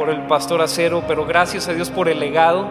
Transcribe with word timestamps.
por 0.00 0.08
el 0.08 0.22
pastor 0.22 0.62
Acero, 0.62 1.04
pero 1.06 1.26
gracias 1.26 1.68
a 1.68 1.74
Dios 1.74 1.90
por 1.90 2.08
el 2.08 2.20
legado 2.20 2.66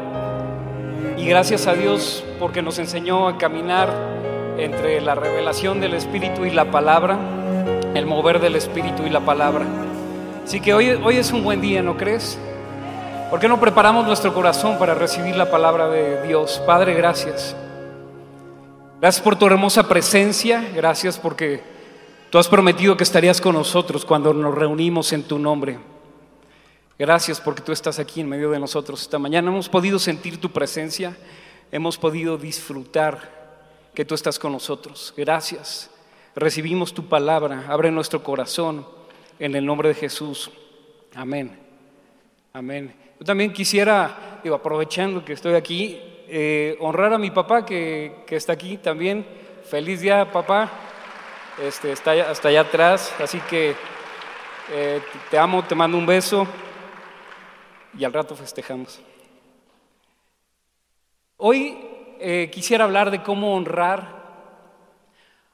y 1.16 1.28
gracias 1.28 1.67
a 1.67 1.75
Dios 1.75 2.24
porque 2.40 2.63
nos 2.63 2.79
enseñó 2.79 3.28
a 3.28 3.38
caminar 3.38 3.88
entre 4.58 5.00
la 5.00 5.13
revelación 5.13 5.79
del 5.79 5.93
Espíritu 5.93 6.43
y 6.45 6.50
la 6.50 6.71
palabra, 6.71 7.19
el 7.93 8.07
mover 8.07 8.39
del 8.39 8.55
Espíritu 8.55 9.04
y 9.05 9.11
la 9.11 9.20
palabra. 9.20 9.63
Así 10.43 10.59
que 10.59 10.73
hoy, 10.73 10.89
hoy 10.89 11.18
es 11.18 11.31
un 11.31 11.43
buen 11.43 11.61
día, 11.61 11.84
¿no 11.84 11.97
crees? 11.97 12.39
¿Por 13.30 13.39
qué 13.39 13.48
no 13.48 13.59
preparamos 13.59 14.07
nuestro 14.07 14.34
corazón 14.34 14.80
para 14.80 14.96
recibir 14.96 15.36
la 15.36 15.52
palabra 15.52 15.88
de 15.88 16.25
Dios? 16.25 16.59
Padre, 16.66 16.96
gracias. 16.96 17.55
Gracias 19.00 19.23
por 19.23 19.36
tu 19.36 19.46
hermosa 19.46 19.88
presencia, 19.88 20.68
gracias 20.75 21.20
porque 21.20 21.61
tú 22.32 22.39
has 22.39 22.48
prometido 22.48 22.98
que 22.98 23.04
estarías 23.04 23.39
con 23.39 23.54
nosotros 23.54 24.04
cuando 24.04 24.34
nos 24.34 24.55
reunimos 24.55 25.14
en 25.14 25.21
tu 25.21 25.38
nombre. 25.38 25.77
Gracias 27.00 27.39
porque 27.39 27.61
tú 27.61 27.71
estás 27.71 27.97
aquí 27.97 28.20
en 28.20 28.27
medio 28.27 28.52
de 28.52 28.59
nosotros 28.59 29.02
esta 29.02 29.17
mañana. 29.17 29.49
Hemos 29.49 29.70
podido 29.70 29.99
sentir 29.99 30.38
tu 30.41 30.52
presencia, 30.52 31.16
hemos 31.71 31.98
podido 31.98 32.38
disfrutar 32.38 33.21
que 33.94 34.03
tú 34.03 34.16
estás 34.16 34.38
con 34.38 34.52
nosotros. 34.52 35.13
Gracias. 35.16 35.90
Recibimos 36.35 36.93
tu 36.93 37.07
palabra, 37.07 37.63
abre 37.70 37.90
nuestro 37.90 38.21
corazón 38.21 38.85
en 39.40 39.55
el 39.55 39.66
nombre 39.66 39.88
de 39.88 39.95
Jesús. 39.95 40.52
Amén. 41.16 41.57
Amén. 42.52 42.93
Yo 43.18 43.26
también 43.26 43.54
quisiera, 43.54 44.41
aprovechando 44.54 45.23
que 45.23 45.31
estoy 45.31 45.54
aquí, 45.54 46.02
eh, 46.27 46.76
honrar 46.81 47.13
a 47.13 47.18
mi 47.18 47.31
papá 47.31 47.66
que, 47.66 48.26
está 48.27 48.52
aquí 48.52 48.76
también. 48.76 49.26
Feliz 49.63 50.02
día, 50.02 50.29
papá. 50.29 50.70
Este, 51.63 51.93
está 51.93 52.12
hasta 52.29 52.49
allá 52.49 52.59
atrás, 52.59 53.13
así 53.20 53.40
que 53.49 53.73
eh, 54.73 55.02
te 55.31 55.38
amo, 55.38 55.63
te 55.63 55.76
mando 55.76 55.98
un 55.98 56.05
beso 56.05 56.45
y 57.98 58.03
al 58.03 58.13
rato 58.13 58.35
festejamos. 58.35 58.99
Hoy 61.37 61.77
eh, 62.20 62.49
quisiera 62.51 62.84
hablar 62.84 63.12
de 63.12 63.23
cómo 63.23 63.55
honrar 63.55 64.19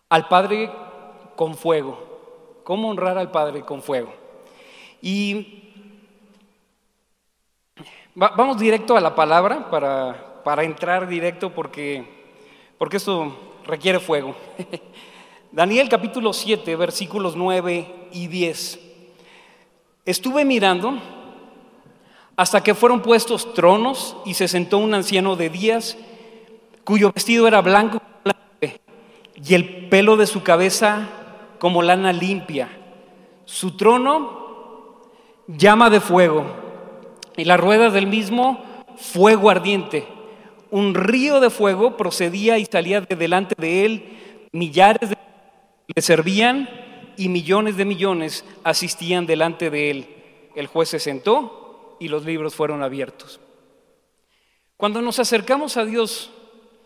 al 0.09 0.27
Padre 0.27 0.71
con 1.35 1.55
fuego, 1.55 2.61
cómo 2.63 2.89
honrar 2.89 3.17
al 3.17 3.31
Padre 3.31 3.61
con 3.61 3.81
fuego. 3.81 4.13
Y 5.01 5.71
vamos 8.15 8.57
directo 8.57 8.97
a 8.97 9.01
la 9.01 9.13
palabra 9.13 9.69
para, 9.69 10.41
para 10.43 10.63
entrar 10.63 11.07
directo 11.07 11.51
porque, 11.51 12.03
porque 12.77 12.97
esto 12.97 13.35
requiere 13.65 13.99
fuego. 13.99 14.35
Daniel 15.51 15.87
capítulo 15.87 16.33
7, 16.33 16.75
versículos 16.75 17.35
9 17.35 18.09
y 18.11 18.27
10. 18.27 18.79
Estuve 20.05 20.45
mirando 20.45 20.99
hasta 22.37 22.61
que 22.61 22.75
fueron 22.75 23.01
puestos 23.01 23.53
tronos 23.53 24.17
y 24.25 24.33
se 24.33 24.47
sentó 24.47 24.77
un 24.77 24.93
anciano 24.93 25.35
de 25.35 25.49
días 25.49 25.97
cuyo 26.83 27.11
vestido 27.11 27.47
era 27.47 27.61
blanco 27.61 28.01
y 29.35 29.53
el 29.53 29.89
pelo 29.89 30.17
de 30.17 30.27
su 30.27 30.43
cabeza 30.43 31.09
como 31.59 31.81
lana 31.81 32.13
limpia. 32.13 32.69
Su 33.45 33.75
trono 33.77 35.01
llama 35.47 35.89
de 35.89 35.99
fuego 35.99 36.45
y 37.37 37.45
las 37.45 37.59
ruedas 37.59 37.93
del 37.93 38.07
mismo 38.07 38.63
fuego 38.97 39.49
ardiente. 39.49 40.07
Un 40.71 40.95
río 40.95 41.39
de 41.39 41.49
fuego 41.49 41.95
procedía 41.95 42.57
y 42.57 42.65
salía 42.65 43.01
de 43.01 43.15
delante 43.15 43.55
de 43.57 43.85
él, 43.85 44.17
millares 44.51 45.09
de 45.09 45.15
le 45.95 46.01
servían 46.01 46.67
y 47.15 47.29
millones 47.29 47.77
de 47.77 47.85
millones 47.85 48.43
asistían 48.63 49.25
delante 49.25 49.69
de 49.69 49.91
él. 49.91 50.07
El 50.55 50.67
juez 50.67 50.89
se 50.89 50.99
sentó 50.99 51.64
y 51.99 52.07
los 52.07 52.25
libros 52.25 52.55
fueron 52.55 52.83
abiertos. 52.83 53.39
Cuando 54.77 55.01
nos 55.01 55.19
acercamos 55.19 55.77
a 55.77 55.85
Dios 55.85 56.31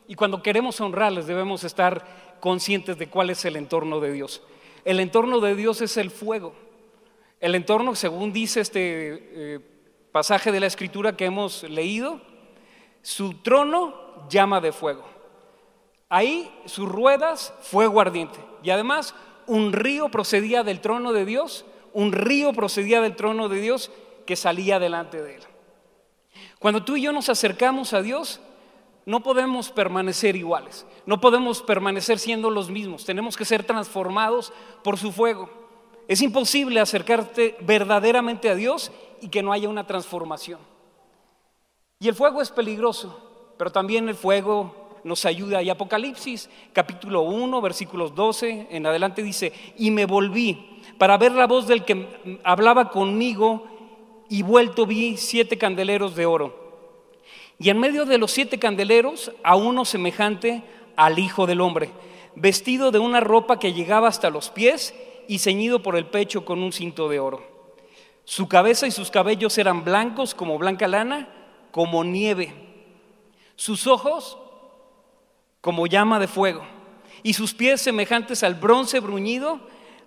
y 0.07 0.15
cuando 0.15 0.43
queremos 0.43 0.79
honrarles 0.79 1.27
debemos 1.27 1.63
estar 1.63 2.37
conscientes 2.39 2.97
de 2.97 3.09
cuál 3.09 3.29
es 3.29 3.45
el 3.45 3.55
entorno 3.55 3.99
de 3.99 4.11
Dios. 4.11 4.41
El 4.85 4.99
entorno 4.99 5.39
de 5.39 5.55
Dios 5.55 5.81
es 5.81 5.97
el 5.97 6.11
fuego. 6.11 6.53
El 7.39 7.55
entorno, 7.55 7.95
según 7.95 8.33
dice 8.33 8.61
este 8.61 8.81
eh, 9.55 9.59
pasaje 10.11 10.51
de 10.51 10.59
la 10.59 10.67
escritura 10.67 11.15
que 11.15 11.25
hemos 11.25 11.63
leído, 11.63 12.21
su 13.01 13.35
trono 13.35 14.27
llama 14.29 14.61
de 14.61 14.71
fuego. 14.71 15.05
Ahí 16.09 16.51
sus 16.65 16.89
ruedas, 16.89 17.53
fuego 17.61 18.01
ardiente. 18.01 18.39
Y 18.63 18.71
además, 18.71 19.15
un 19.47 19.73
río 19.73 20.09
procedía 20.09 20.63
del 20.63 20.81
trono 20.81 21.13
de 21.13 21.25
Dios, 21.25 21.65
un 21.93 22.11
río 22.11 22.53
procedía 22.53 23.01
del 23.01 23.15
trono 23.15 23.49
de 23.49 23.61
Dios 23.61 23.91
que 24.29 24.35
salía 24.35 24.77
delante 24.77 25.19
de 25.23 25.37
él. 25.37 25.41
Cuando 26.59 26.83
tú 26.83 26.95
y 26.95 27.01
yo 27.01 27.11
nos 27.11 27.29
acercamos 27.29 27.93
a 27.93 28.03
Dios, 28.03 28.39
no 29.07 29.23
podemos 29.23 29.71
permanecer 29.71 30.35
iguales, 30.35 30.85
no 31.07 31.19
podemos 31.19 31.63
permanecer 31.63 32.19
siendo 32.19 32.51
los 32.51 32.69
mismos, 32.69 33.05
tenemos 33.05 33.35
que 33.35 33.43
ser 33.43 33.63
transformados 33.63 34.53
por 34.83 34.99
su 34.99 35.11
fuego. 35.11 35.49
Es 36.07 36.21
imposible 36.21 36.79
acercarte 36.79 37.57
verdaderamente 37.61 38.51
a 38.51 38.55
Dios 38.55 38.91
y 39.19 39.29
que 39.29 39.41
no 39.41 39.51
haya 39.51 39.67
una 39.67 39.87
transformación. 39.87 40.59
Y 41.99 42.07
el 42.07 42.13
fuego 42.13 42.43
es 42.43 42.51
peligroso, 42.51 43.55
pero 43.57 43.71
también 43.71 44.07
el 44.09 44.15
fuego 44.15 44.99
nos 45.03 45.25
ayuda. 45.25 45.63
Y 45.63 45.71
Apocalipsis 45.71 46.51
capítulo 46.71 47.21
1, 47.21 47.61
versículos 47.61 48.13
12 48.13 48.67
en 48.69 48.85
adelante 48.85 49.23
dice, 49.23 49.51
y 49.75 49.89
me 49.89 50.05
volví 50.05 50.83
para 50.99 51.17
ver 51.17 51.31
la 51.31 51.47
voz 51.47 51.65
del 51.65 51.83
que 51.83 52.39
hablaba 52.43 52.91
conmigo 52.91 53.78
y 54.29 54.43
vuelto 54.43 54.85
vi 54.85 55.17
siete 55.17 55.57
candeleros 55.57 56.15
de 56.15 56.25
oro. 56.25 56.69
Y 57.57 57.69
en 57.69 57.79
medio 57.79 58.05
de 58.05 58.17
los 58.17 58.31
siete 58.31 58.59
candeleros 58.59 59.31
a 59.43 59.55
uno 59.55 59.83
semejante 59.83 60.63
al 60.95 61.19
Hijo 61.19 61.47
del 61.47 61.61
Hombre, 61.61 61.89
vestido 62.35 62.91
de 62.91 62.99
una 62.99 63.19
ropa 63.19 63.59
que 63.59 63.73
llegaba 63.73 64.07
hasta 64.07 64.29
los 64.29 64.49
pies 64.49 64.93
y 65.27 65.39
ceñido 65.39 65.81
por 65.81 65.95
el 65.95 66.05
pecho 66.05 66.45
con 66.45 66.61
un 66.63 66.71
cinto 66.71 67.09
de 67.09 67.19
oro. 67.19 67.43
Su 68.23 68.47
cabeza 68.47 68.85
y 68.85 68.91
sus 68.91 69.09
cabellos 69.09 69.57
eran 69.57 69.83
blancos 69.83 70.35
como 70.35 70.57
blanca 70.57 70.87
lana, 70.87 71.27
como 71.71 72.03
nieve. 72.03 72.53
Sus 73.55 73.87
ojos 73.87 74.37
como 75.61 75.87
llama 75.87 76.19
de 76.19 76.27
fuego. 76.27 76.61
Y 77.23 77.33
sus 77.33 77.53
pies 77.53 77.81
semejantes 77.81 78.43
al 78.43 78.55
bronce 78.55 78.99
bruñido, 78.99 79.59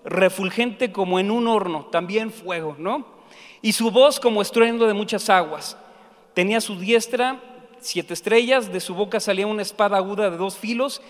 refulgente 0.04 0.92
como 0.92 1.18
en 1.18 1.30
un 1.30 1.46
horno, 1.46 1.86
también 1.86 2.30
fuego, 2.30 2.76
¿no? 2.78 3.21
Y 3.62 3.72
su 3.72 3.90
voz 3.90 4.18
como 4.18 4.42
estruendo 4.42 4.86
de 4.86 4.92
muchas 4.92 5.30
aguas. 5.30 5.76
Tenía 6.34 6.60
su 6.60 6.76
diestra 6.76 7.40
siete 7.80 8.12
estrellas, 8.14 8.72
de 8.72 8.80
su 8.80 8.94
boca 8.94 9.20
salía 9.20 9.46
una 9.46 9.62
espada 9.62 9.96
aguda 9.96 10.30
de 10.30 10.36
dos 10.36 10.56
filos 10.56 11.00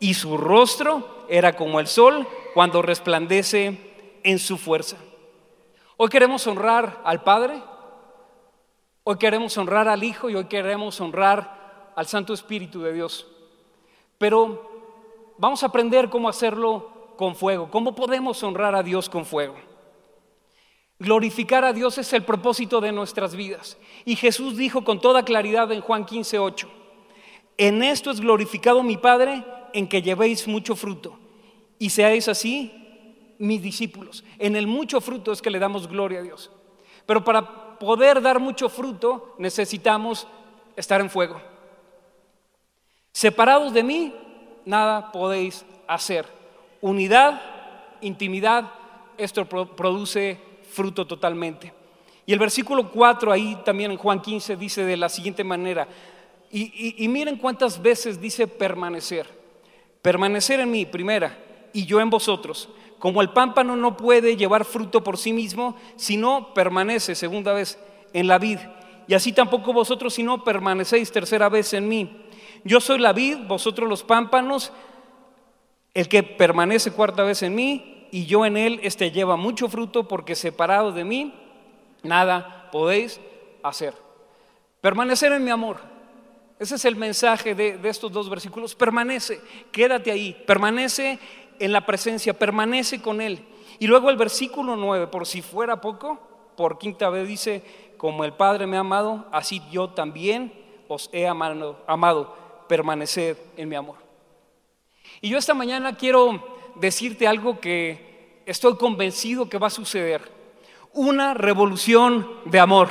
y 0.00 0.14
su 0.14 0.36
rostro 0.36 1.26
era 1.28 1.54
como 1.54 1.80
el 1.80 1.86
sol 1.86 2.26
cuando 2.54 2.82
resplandece 2.82 3.78
en 4.22 4.38
su 4.38 4.56
fuerza. 4.56 4.96
Hoy 5.96 6.08
queremos 6.08 6.46
honrar 6.46 7.00
al 7.04 7.22
Padre, 7.22 7.60
hoy 9.04 9.16
queremos 9.16 9.56
honrar 9.58 9.88
al 9.88 10.04
Hijo 10.04 10.30
y 10.30 10.34
hoy 10.34 10.44
queremos 10.44 11.00
honrar 11.00 11.92
al 11.96 12.06
Santo 12.06 12.32
Espíritu 12.32 12.82
de 12.82 12.92
Dios. 12.92 13.26
Pero 14.16 14.70
vamos 15.38 15.62
a 15.62 15.66
aprender 15.66 16.08
cómo 16.08 16.28
hacerlo 16.28 17.14
con 17.16 17.34
fuego, 17.34 17.70
cómo 17.70 17.94
podemos 17.94 18.42
honrar 18.42 18.74
a 18.74 18.82
Dios 18.82 19.08
con 19.08 19.24
fuego. 19.24 19.56
Glorificar 20.98 21.64
a 21.64 21.72
Dios 21.72 21.96
es 21.98 22.12
el 22.12 22.24
propósito 22.24 22.80
de 22.80 22.90
nuestras 22.90 23.36
vidas. 23.36 23.78
Y 24.04 24.16
Jesús 24.16 24.56
dijo 24.56 24.82
con 24.82 25.00
toda 25.00 25.24
claridad 25.24 25.70
en 25.70 25.80
Juan 25.80 26.04
15, 26.04 26.38
8, 26.38 26.68
en 27.56 27.82
esto 27.82 28.10
es 28.10 28.20
glorificado 28.20 28.82
mi 28.82 28.96
Padre, 28.96 29.44
en 29.72 29.88
que 29.88 30.02
llevéis 30.02 30.46
mucho 30.46 30.76
fruto. 30.76 31.18
Y 31.78 31.90
seáis 31.90 32.28
así 32.28 32.72
mis 33.38 33.62
discípulos. 33.62 34.24
En 34.38 34.56
el 34.56 34.66
mucho 34.66 35.00
fruto 35.00 35.32
es 35.32 35.42
que 35.42 35.50
le 35.50 35.58
damos 35.58 35.88
gloria 35.88 36.20
a 36.20 36.22
Dios. 36.22 36.50
Pero 37.06 37.24
para 37.24 37.78
poder 37.78 38.20
dar 38.20 38.40
mucho 38.40 38.68
fruto 38.68 39.34
necesitamos 39.38 40.26
estar 40.76 41.00
en 41.00 41.10
fuego. 41.10 41.40
Separados 43.12 43.72
de 43.72 43.82
mí, 43.82 44.14
nada 44.64 45.10
podéis 45.10 45.64
hacer. 45.86 46.26
Unidad, 46.80 47.40
intimidad, 48.00 48.72
esto 49.16 49.44
produce 49.46 50.40
fruto 50.78 51.04
totalmente. 51.04 51.72
Y 52.24 52.32
el 52.32 52.38
versículo 52.38 52.92
4 52.92 53.32
ahí 53.32 53.58
también 53.64 53.90
en 53.90 53.96
Juan 53.96 54.22
15 54.22 54.54
dice 54.54 54.84
de 54.84 54.96
la 54.96 55.08
siguiente 55.08 55.42
manera, 55.42 55.88
y, 56.52 57.06
miren 57.08 57.36
cuántas 57.36 57.82
veces 57.82 58.20
dice 58.20 58.46
permanecer. 58.46 59.26
Permanecer 60.00 60.60
en 60.60 60.70
mí, 60.70 60.86
primera, 60.86 61.36
y 61.72 61.84
yo 61.84 62.00
en 62.00 62.10
vosotros. 62.10 62.68
Como 63.00 63.20
el 63.20 63.30
pámpano 63.30 63.74
no 63.76 63.96
puede 63.96 64.36
llevar 64.36 64.64
fruto 64.64 65.02
por 65.02 65.18
sí 65.18 65.32
mismo, 65.32 65.74
sino 65.96 66.54
permanece, 66.54 67.16
segunda 67.16 67.52
vez, 67.52 67.76
en 68.12 68.28
la 68.28 68.38
vid. 68.38 68.58
Y 69.08 69.14
así 69.14 69.32
tampoco 69.32 69.72
vosotros, 69.72 70.14
si 70.14 70.22
no 70.22 70.44
permanecéis 70.44 71.10
tercera 71.10 71.48
vez 71.48 71.74
en 71.74 71.88
mí. 71.88 72.24
Yo 72.62 72.80
soy 72.80 73.00
la 73.00 73.12
vid, 73.12 73.38
vosotros 73.48 73.88
los 73.88 74.04
pámpanos, 74.04 74.72
el 75.92 76.08
que 76.08 76.22
permanece 76.22 76.92
cuarta 76.92 77.24
vez 77.24 77.42
en 77.42 77.56
mí 77.56 77.97
y 78.10 78.26
yo 78.26 78.44
en 78.44 78.56
él, 78.56 78.80
este 78.82 79.10
lleva 79.10 79.36
mucho 79.36 79.68
fruto 79.68 80.06
porque 80.08 80.34
separado 80.34 80.92
de 80.92 81.04
mí, 81.04 81.34
nada 82.02 82.68
podéis 82.70 83.20
hacer. 83.62 83.94
Permanecer 84.80 85.32
en 85.32 85.44
mi 85.44 85.50
amor. 85.50 85.78
Ese 86.58 86.74
es 86.74 86.84
el 86.84 86.96
mensaje 86.96 87.54
de, 87.54 87.78
de 87.78 87.88
estos 87.88 88.10
dos 88.10 88.28
versículos. 88.28 88.74
Permanece, 88.74 89.40
quédate 89.70 90.10
ahí, 90.10 90.36
permanece 90.46 91.18
en 91.58 91.72
la 91.72 91.86
presencia, 91.86 92.34
permanece 92.34 93.00
con 93.00 93.20
Él. 93.20 93.44
Y 93.78 93.86
luego 93.86 94.10
el 94.10 94.16
versículo 94.16 94.76
9, 94.76 95.06
por 95.06 95.26
si 95.26 95.42
fuera 95.42 95.80
poco, 95.80 96.18
por 96.56 96.78
quinta 96.78 97.08
vez 97.10 97.28
dice, 97.28 97.62
como 97.96 98.24
el 98.24 98.32
Padre 98.32 98.66
me 98.66 98.76
ha 98.76 98.80
amado, 98.80 99.26
así 99.30 99.62
yo 99.70 99.90
también 99.90 100.52
os 100.88 101.10
he 101.12 101.26
amado, 101.26 101.82
amado 101.86 102.34
permaneced 102.68 103.36
en 103.56 103.68
mi 103.68 103.76
amor. 103.76 103.96
Y 105.20 105.30
yo 105.30 105.38
esta 105.38 105.54
mañana 105.54 105.96
quiero 105.96 106.57
decirte 106.80 107.26
algo 107.26 107.60
que 107.60 108.42
estoy 108.46 108.76
convencido 108.76 109.48
que 109.48 109.58
va 109.58 109.66
a 109.66 109.70
suceder. 109.70 110.22
Una 110.92 111.34
revolución 111.34 112.28
de 112.46 112.58
amor, 112.58 112.90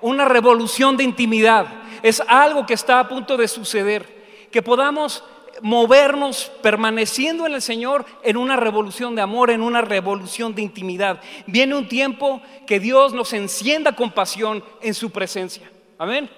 una 0.00 0.26
revolución 0.26 0.96
de 0.96 1.04
intimidad. 1.04 1.66
Es 2.02 2.22
algo 2.26 2.66
que 2.66 2.74
está 2.74 3.00
a 3.00 3.08
punto 3.08 3.36
de 3.36 3.48
suceder. 3.48 4.20
Que 4.50 4.62
podamos 4.62 5.22
movernos 5.62 6.50
permaneciendo 6.62 7.46
en 7.46 7.54
el 7.54 7.62
Señor 7.62 8.04
en 8.22 8.36
una 8.36 8.56
revolución 8.56 9.14
de 9.14 9.22
amor, 9.22 9.50
en 9.50 9.62
una 9.62 9.80
revolución 9.80 10.54
de 10.54 10.62
intimidad. 10.62 11.20
Viene 11.46 11.74
un 11.74 11.88
tiempo 11.88 12.42
que 12.66 12.80
Dios 12.80 13.12
nos 13.12 13.32
encienda 13.32 13.94
con 13.94 14.10
pasión 14.10 14.64
en 14.80 14.94
su 14.94 15.10
presencia. 15.10 15.70
Amén. 15.98 16.30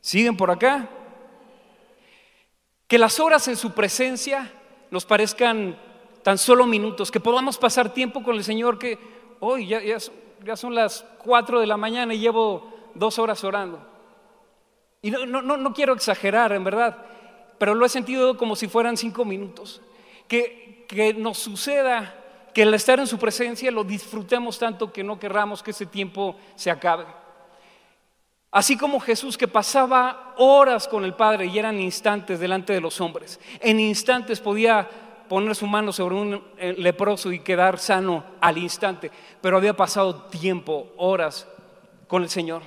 ¿Siguen 0.00 0.36
por 0.36 0.50
acá? 0.50 0.88
Que 2.86 2.98
las 2.98 3.18
horas 3.20 3.46
en 3.48 3.56
su 3.56 3.72
presencia 3.72 4.50
nos 4.92 5.06
parezcan 5.06 5.76
tan 6.22 6.36
solo 6.36 6.66
minutos, 6.66 7.10
que 7.10 7.18
podamos 7.18 7.56
pasar 7.56 7.94
tiempo 7.94 8.22
con 8.22 8.36
el 8.36 8.44
Señor 8.44 8.78
que 8.78 8.98
hoy 9.40 9.66
ya, 9.66 10.56
son 10.56 10.74
las 10.74 11.04
cuatro 11.18 11.58
de 11.60 11.66
la 11.66 11.78
mañana 11.78 12.12
y 12.12 12.18
llevo 12.18 12.70
dos 12.94 13.18
horas 13.18 13.42
orando. 13.42 13.80
Y 15.00 15.10
no, 15.10 15.24
no, 15.24 15.56
no 15.56 15.72
quiero 15.72 15.94
exagerar, 15.94 16.52
en 16.52 16.62
verdad, 16.62 16.98
pero 17.58 17.74
lo 17.74 17.86
he 17.86 17.88
sentido 17.88 18.36
como 18.36 18.54
si 18.54 18.68
fueran 18.68 18.98
cinco 18.98 19.24
minutos. 19.24 19.80
Que, 20.28 20.84
que 20.86 21.14
nos 21.14 21.38
suceda 21.38 22.14
que 22.52 22.64
al 22.64 22.74
estar 22.74 23.00
en 23.00 23.06
su 23.06 23.18
presencia 23.18 23.70
lo 23.70 23.84
disfrutemos 23.84 24.58
tanto 24.58 24.92
que 24.92 25.02
no 25.02 25.18
querramos 25.18 25.62
que 25.62 25.70
ese 25.70 25.86
tiempo 25.86 26.36
se 26.54 26.70
acabe. 26.70 27.06
Así 28.52 28.76
como 28.76 29.00
Jesús 29.00 29.38
que 29.38 29.48
pasaba 29.48 30.34
horas 30.36 30.86
con 30.86 31.04
el 31.04 31.14
Padre 31.14 31.46
y 31.46 31.58
eran 31.58 31.80
instantes 31.80 32.38
delante 32.38 32.74
de 32.74 32.82
los 32.82 33.00
hombres. 33.00 33.40
En 33.60 33.80
instantes 33.80 34.40
podía 34.40 34.86
poner 35.26 35.56
su 35.56 35.66
mano 35.66 35.90
sobre 35.90 36.16
un 36.16 36.44
eh, 36.58 36.74
leproso 36.76 37.32
y 37.32 37.38
quedar 37.38 37.78
sano 37.78 38.22
al 38.42 38.58
instante, 38.58 39.10
pero 39.40 39.56
había 39.56 39.74
pasado 39.74 40.24
tiempo, 40.24 40.92
horas 40.98 41.48
con 42.06 42.22
el 42.22 42.28
Señor. 42.28 42.60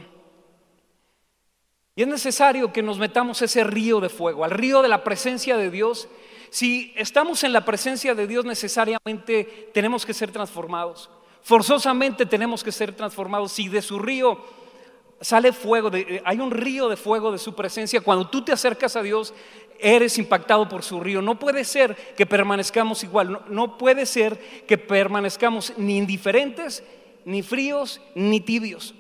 Y 1.96 2.02
es 2.02 2.08
necesario 2.08 2.74
que 2.74 2.82
nos 2.82 2.98
metamos 2.98 3.44
ese 3.44 3.64
río 3.64 4.00
de 4.00 4.10
fuego, 4.10 4.44
al 4.44 4.52
río 4.52 4.82
de 4.82 4.88
la 4.88 5.04
presencia 5.04 5.56
de 5.56 5.70
Dios. 5.70 6.08
Si 6.50 6.94
estamos 6.98 7.44
en 7.44 7.54
la 7.54 7.64
presencia 7.64 8.16
de 8.16 8.26
Dios, 8.26 8.44
necesariamente 8.44 9.70
tenemos 9.72 10.04
que 10.04 10.16
ser 10.16 10.32
transformados. 10.32 11.12
Forzosamente 11.44 12.26
tenemos 12.26 12.64
que 12.64 12.72
ser 12.72 12.96
transformados. 12.96 13.52
Si 13.52 13.68
de 13.68 13.84
su 13.84 14.00
río 14.00 14.65
sale 15.22 15.54
fuego, 15.54 15.90
eh, 15.94 16.22
hay 16.26 16.40
un 16.40 16.52
río 16.52 16.90
de 16.90 16.98
fuego 16.98 17.32
de 17.32 17.38
su 17.38 17.56
presencia. 17.56 18.02
Cuando 18.02 18.28
tú 18.28 18.44
te 18.44 18.52
acercas 18.52 18.96
a 18.96 19.02
Dios, 19.02 19.34
eres 19.80 20.18
impactado 20.18 20.68
por 20.70 20.84
su 20.84 21.00
río. 21.00 21.22
No 21.22 21.40
puede 21.40 21.64
ser 21.64 21.96
que 22.16 22.26
permanezcamos 22.26 23.04
igual, 23.04 23.42
no, 23.50 23.78
puede 23.78 24.06
ser 24.06 24.38
que 24.68 24.78
permanezcamos 24.78 25.74
ni 25.78 25.98
indiferentes, 25.98 26.84
ni 27.26 27.42
fríos, 27.42 28.02
ni 28.14 28.40
tibios. 28.40 28.94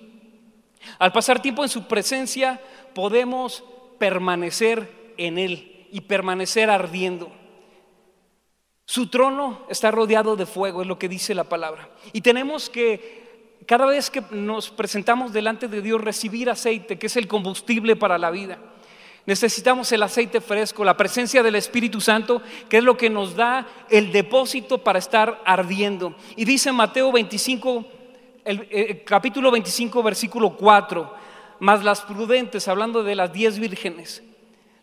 Al 0.99 1.11
pasar 1.11 1.41
tiempo 1.41 1.63
en 1.63 1.69
su 1.69 1.87
presencia, 1.87 2.61
podemos 2.93 3.63
permanecer 3.97 5.13
en 5.17 5.37
Él 5.37 5.87
y 5.91 6.01
permanecer 6.01 6.69
ardiendo. 6.69 7.31
Su 8.85 9.09
trono 9.09 9.65
está 9.67 9.89
rodeado 9.89 10.35
de 10.35 10.45
fuego, 10.45 10.81
es 10.81 10.87
lo 10.87 10.99
que 10.99 11.09
dice 11.09 11.33
la 11.33 11.45
palabra. 11.45 11.89
Y 12.13 12.21
tenemos 12.21 12.69
que 12.69 13.24
cada 13.65 13.85
vez 13.85 14.09
que 14.09 14.23
nos 14.31 14.69
presentamos 14.69 15.33
delante 15.33 15.67
de 15.67 15.81
Dios, 15.81 16.01
recibir 16.01 16.49
aceite, 16.49 16.99
que 16.99 17.07
es 17.07 17.15
el 17.17 17.27
combustible 17.27 17.95
para 17.95 18.17
la 18.17 18.29
vida. 18.29 18.59
Necesitamos 19.25 19.91
el 19.91 20.03
aceite 20.03 20.39
fresco, 20.39 20.85
la 20.85 20.97
presencia 20.97 21.41
del 21.41 21.55
Espíritu 21.55 21.99
Santo, 21.99 22.43
que 22.69 22.77
es 22.77 22.83
lo 22.83 22.95
que 22.95 23.09
nos 23.09 23.35
da 23.35 23.67
el 23.89 24.11
depósito 24.11 24.77
para 24.77 24.99
estar 24.99 25.41
ardiendo. 25.45 26.15
Y 26.35 26.45
dice 26.45 26.71
Mateo 26.71 27.11
25, 27.11 27.85
el, 28.45 28.67
eh, 28.69 29.03
capítulo 29.03 29.49
25, 29.49 30.03
versículo 30.03 30.55
4, 30.55 31.11
más 31.59 31.83
las 31.83 32.01
prudentes, 32.01 32.67
hablando 32.67 33.01
de 33.01 33.15
las 33.15 33.33
diez 33.33 33.57
vírgenes, 33.57 34.21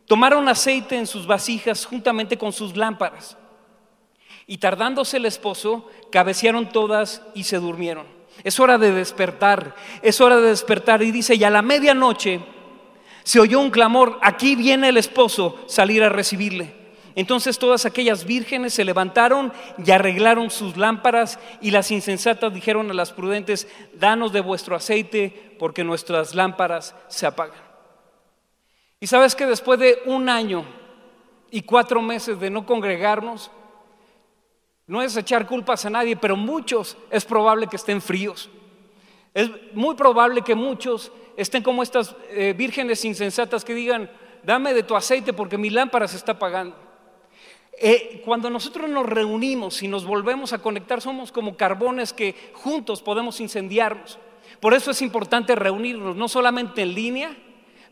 tomaron 0.07 0.49
aceite 0.49 0.97
en 0.97 1.07
sus 1.07 1.25
vasijas 1.25 1.87
juntamente 1.87 2.37
con 2.37 2.53
sus 2.53 2.77
lámparas. 2.77 3.37
Y 4.49 4.59
tardándose 4.59 5.19
el 5.19 5.27
esposo, 5.27 5.89
cabecearon 6.11 6.69
todas 6.69 7.23
y 7.33 7.45
se 7.45 7.59
durmieron. 7.59 8.22
Es 8.45 8.59
hora 8.61 8.79
de 8.79 8.93
despertar, 8.93 9.75
es 10.03 10.21
hora 10.21 10.37
de 10.37 10.49
despertar. 10.49 11.03
Y 11.03 11.11
dice, 11.11 11.35
y 11.35 11.45
a 11.45 11.51
la 11.51 11.63
medianoche 11.63 12.41
se 13.23 13.41
oyó 13.41 13.61
un 13.61 13.71
clamor, 13.71 14.19
aquí 14.23 14.57
viene 14.57 14.89
el 14.89 14.97
esposo, 14.97 15.65
salir 15.67 16.03
a 16.03 16.09
recibirle. 16.09 16.83
Entonces 17.15 17.59
todas 17.59 17.85
aquellas 17.85 18.25
vírgenes 18.25 18.75
se 18.75 18.85
levantaron 18.85 19.53
y 19.85 19.91
arreglaron 19.91 20.51
sus 20.51 20.77
lámparas 20.77 21.39
y 21.61 21.71
las 21.71 21.91
insensatas 21.91 22.55
dijeron 22.55 22.91
a 22.91 22.95
las 22.95 23.13
prudentes, 23.13 23.69
danos 23.95 24.33
de 24.33 24.41
vuestro 24.41 24.75
aceite 24.75 25.55
porque 25.59 25.85
nuestras 25.85 26.35
lámparas 26.35 26.95
se 27.09 27.27
apagan. 27.27 27.61
Y 28.99 29.07
sabes 29.09 29.35
que 29.35 29.47
después 29.47 29.79
de 29.79 29.99
un 30.07 30.29
año 30.29 30.65
y 31.51 31.63
cuatro 31.63 32.01
meses 32.01 32.41
de 32.41 32.51
no 32.51 32.65
congregarnos, 32.65 33.51
no 34.93 35.01
es 35.01 35.17
echar 35.17 35.47
culpas 35.47 35.87
a 35.87 35.91
nadie, 35.91 36.17
pero 36.17 36.37
muchos 36.37 36.99
es 37.11 37.25
probable 37.25 37.67
que 37.67 37.77
estén 37.77 38.03
fríos. 38.03 38.51
Es 39.33 39.51
muy 39.73 39.95
probable 39.95 40.43
que 40.43 40.55
muchos 40.55 41.11
estén 41.35 41.63
como 41.63 41.83
estas 41.83 42.15
eh, 42.29 42.53
vírgenes 42.55 43.03
insensatas 43.07 43.65
que 43.65 43.73
digan, 43.73 44.11
dame 44.43 44.75
de 44.75 44.83
tu 44.83 44.95
aceite 44.95 45.33
porque 45.33 45.57
mi 45.57 45.71
lámpara 45.71 46.07
se 46.07 46.19
está 46.19 46.33
apagando. 46.33 46.77
Eh, 47.81 48.21
cuando 48.23 48.51
nosotros 48.51 48.87
nos 48.91 49.07
reunimos 49.07 49.83
y 49.83 49.89
nos 49.89 50.05
volvemos 50.05 50.53
a 50.53 50.59
conectar, 50.59 51.01
somos 51.01 51.33
como 51.33 51.57
carbones 51.57 52.13
que 52.13 52.35
juntos 52.53 53.01
podemos 53.01 53.41
incendiarnos. 53.41 54.19
Por 54.61 54.75
eso 54.75 54.91
es 54.91 55.01
importante 55.01 55.55
reunirnos, 55.55 56.17
no 56.17 56.29
solamente 56.29 56.83
en 56.83 56.95
línea, 56.95 57.35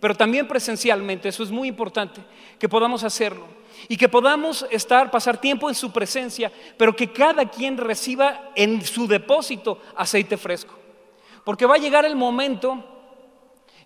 pero 0.00 0.14
también 0.14 0.46
presencialmente. 0.46 1.30
Eso 1.30 1.44
es 1.44 1.50
muy 1.50 1.66
importante, 1.66 2.20
que 2.58 2.68
podamos 2.68 3.04
hacerlo 3.04 3.59
y 3.88 3.96
que 3.96 4.08
podamos 4.08 4.66
estar, 4.70 5.10
pasar 5.10 5.38
tiempo 5.38 5.68
en 5.68 5.74
su 5.74 5.90
presencia, 5.90 6.52
pero 6.76 6.94
que 6.94 7.12
cada 7.12 7.48
quien 7.48 7.76
reciba 7.76 8.50
en 8.54 8.84
su 8.84 9.06
depósito 9.06 9.80
aceite 9.96 10.36
fresco. 10.36 10.74
Porque 11.44 11.66
va 11.66 11.74
a 11.74 11.78
llegar 11.78 12.04
el 12.04 12.16
momento 12.16 12.84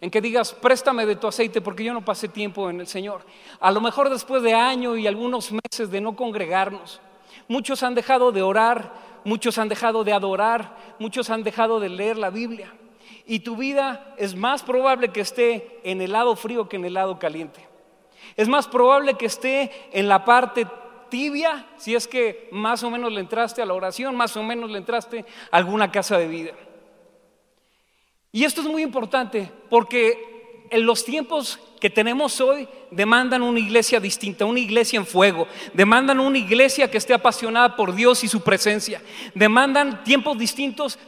en 0.01 0.11
que 0.11 0.21
digas, 0.21 0.53
préstame 0.53 1.07
de 1.07 1.17
tu 1.17 1.27
aceite 1.27 1.61
porque 1.61 1.85
yo 1.85 1.95
no 1.95 2.05
pasé 2.05 2.29
tiempo 2.29 2.69
en 2.69 2.81
el 2.81 2.87
Señor. 2.87 3.25
A 3.61 3.71
lo 3.71 3.81
mejor 3.81 4.11
después 4.11 4.43
de 4.43 4.53
año 4.53 4.97
y 4.97 5.07
algunos 5.07 5.51
meses 5.51 5.91
de 5.91 6.01
no 6.01 6.17
congregarnos, 6.17 7.01
muchos 7.49 7.83
han 7.83 7.95
dejado 7.95 8.33
de 8.33 8.43
orar, 8.43 8.93
muchos 9.25 9.57
han 9.59 9.69
dejado 9.69 10.05
de 10.05 10.13
adorar, 10.13 10.77
muchos 10.99 11.31
han 11.31 11.43
dejado 11.43 11.81
de 11.81 11.89
leer 11.89 12.19
la 12.19 12.31
Biblia. 12.31 12.75
Y 13.27 13.41
tu 13.41 13.57
vida 13.57 14.15
es 14.19 14.35
más 14.35 14.63
probable 14.63 15.09
que 15.09 15.21
esté 15.21 15.81
en 15.85 16.03
el 16.03 16.13
lado 16.13 16.37
frío 16.37 16.69
que 16.69 16.77
en 16.77 16.85
el 16.85 16.95
lado 16.95 17.19
caliente. 17.19 17.67
Es 18.37 18.49
más 18.49 18.67
probable 18.67 19.15
que 19.15 19.27
esté 19.27 19.71
en 19.93 20.09
la 20.09 20.25
parte 20.25 20.67
tibia, 21.09 21.67
si 21.77 21.95
es 21.95 22.09
que 22.09 22.49
más 22.51 22.83
o 22.83 22.91
menos 22.91 23.13
le 23.13 23.21
entraste 23.21 23.63
a 23.63 23.67
la 23.67 23.75
oración, 23.75 24.17
más 24.17 24.37
o 24.37 24.43
menos 24.43 24.71
le 24.71 24.79
entraste 24.79 25.25
a 25.51 25.57
alguna 25.57 25.91
casa 25.93 26.19
de 26.19 26.27
vida. 26.27 26.53
Y 28.33 28.45
esto 28.45 28.63
es 28.63 28.67
muy 28.67 28.83
importante 28.83 29.51
porque 29.71 30.67
en 30.71 30.85
los 30.85 31.05
tiempos 31.05 31.61
que 31.81 31.89
tenemos 31.91 32.41
hoy 32.41 32.67
demandan 32.91 33.43
una 33.43 33.61
iglesia 33.61 34.01
distinta, 34.01 34.45
una 34.45 34.59
iglesia 34.59 34.97
en 34.97 35.07
fuego, 35.07 35.47
demandan 35.73 36.19
una 36.19 36.39
iglesia 36.39 36.91
que 36.91 36.99
esté 36.99 37.15
apasionada 37.15 37.77
por 37.77 37.95
Dios 37.95 38.25
y 38.25 38.29
su 38.29 38.43
presencia, 38.43 39.01
demandan 39.35 40.03
tiempos 40.03 40.37
distintos, 40.37 40.99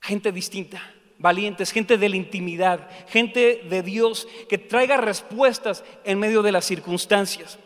gente 0.00 0.32
distinta 0.32 0.95
valientes, 1.18 1.72
gente 1.72 1.98
de 1.98 2.08
la 2.08 2.16
intimidad, 2.16 2.88
gente 3.08 3.62
de 3.68 3.82
Dios 3.82 4.28
que 4.48 4.58
traiga 4.58 4.96
respuestas 4.96 5.84
en 6.04 6.18
medio 6.18 6.42
de 6.42 6.52
las 6.52 6.64
circunstancias. 6.64 7.58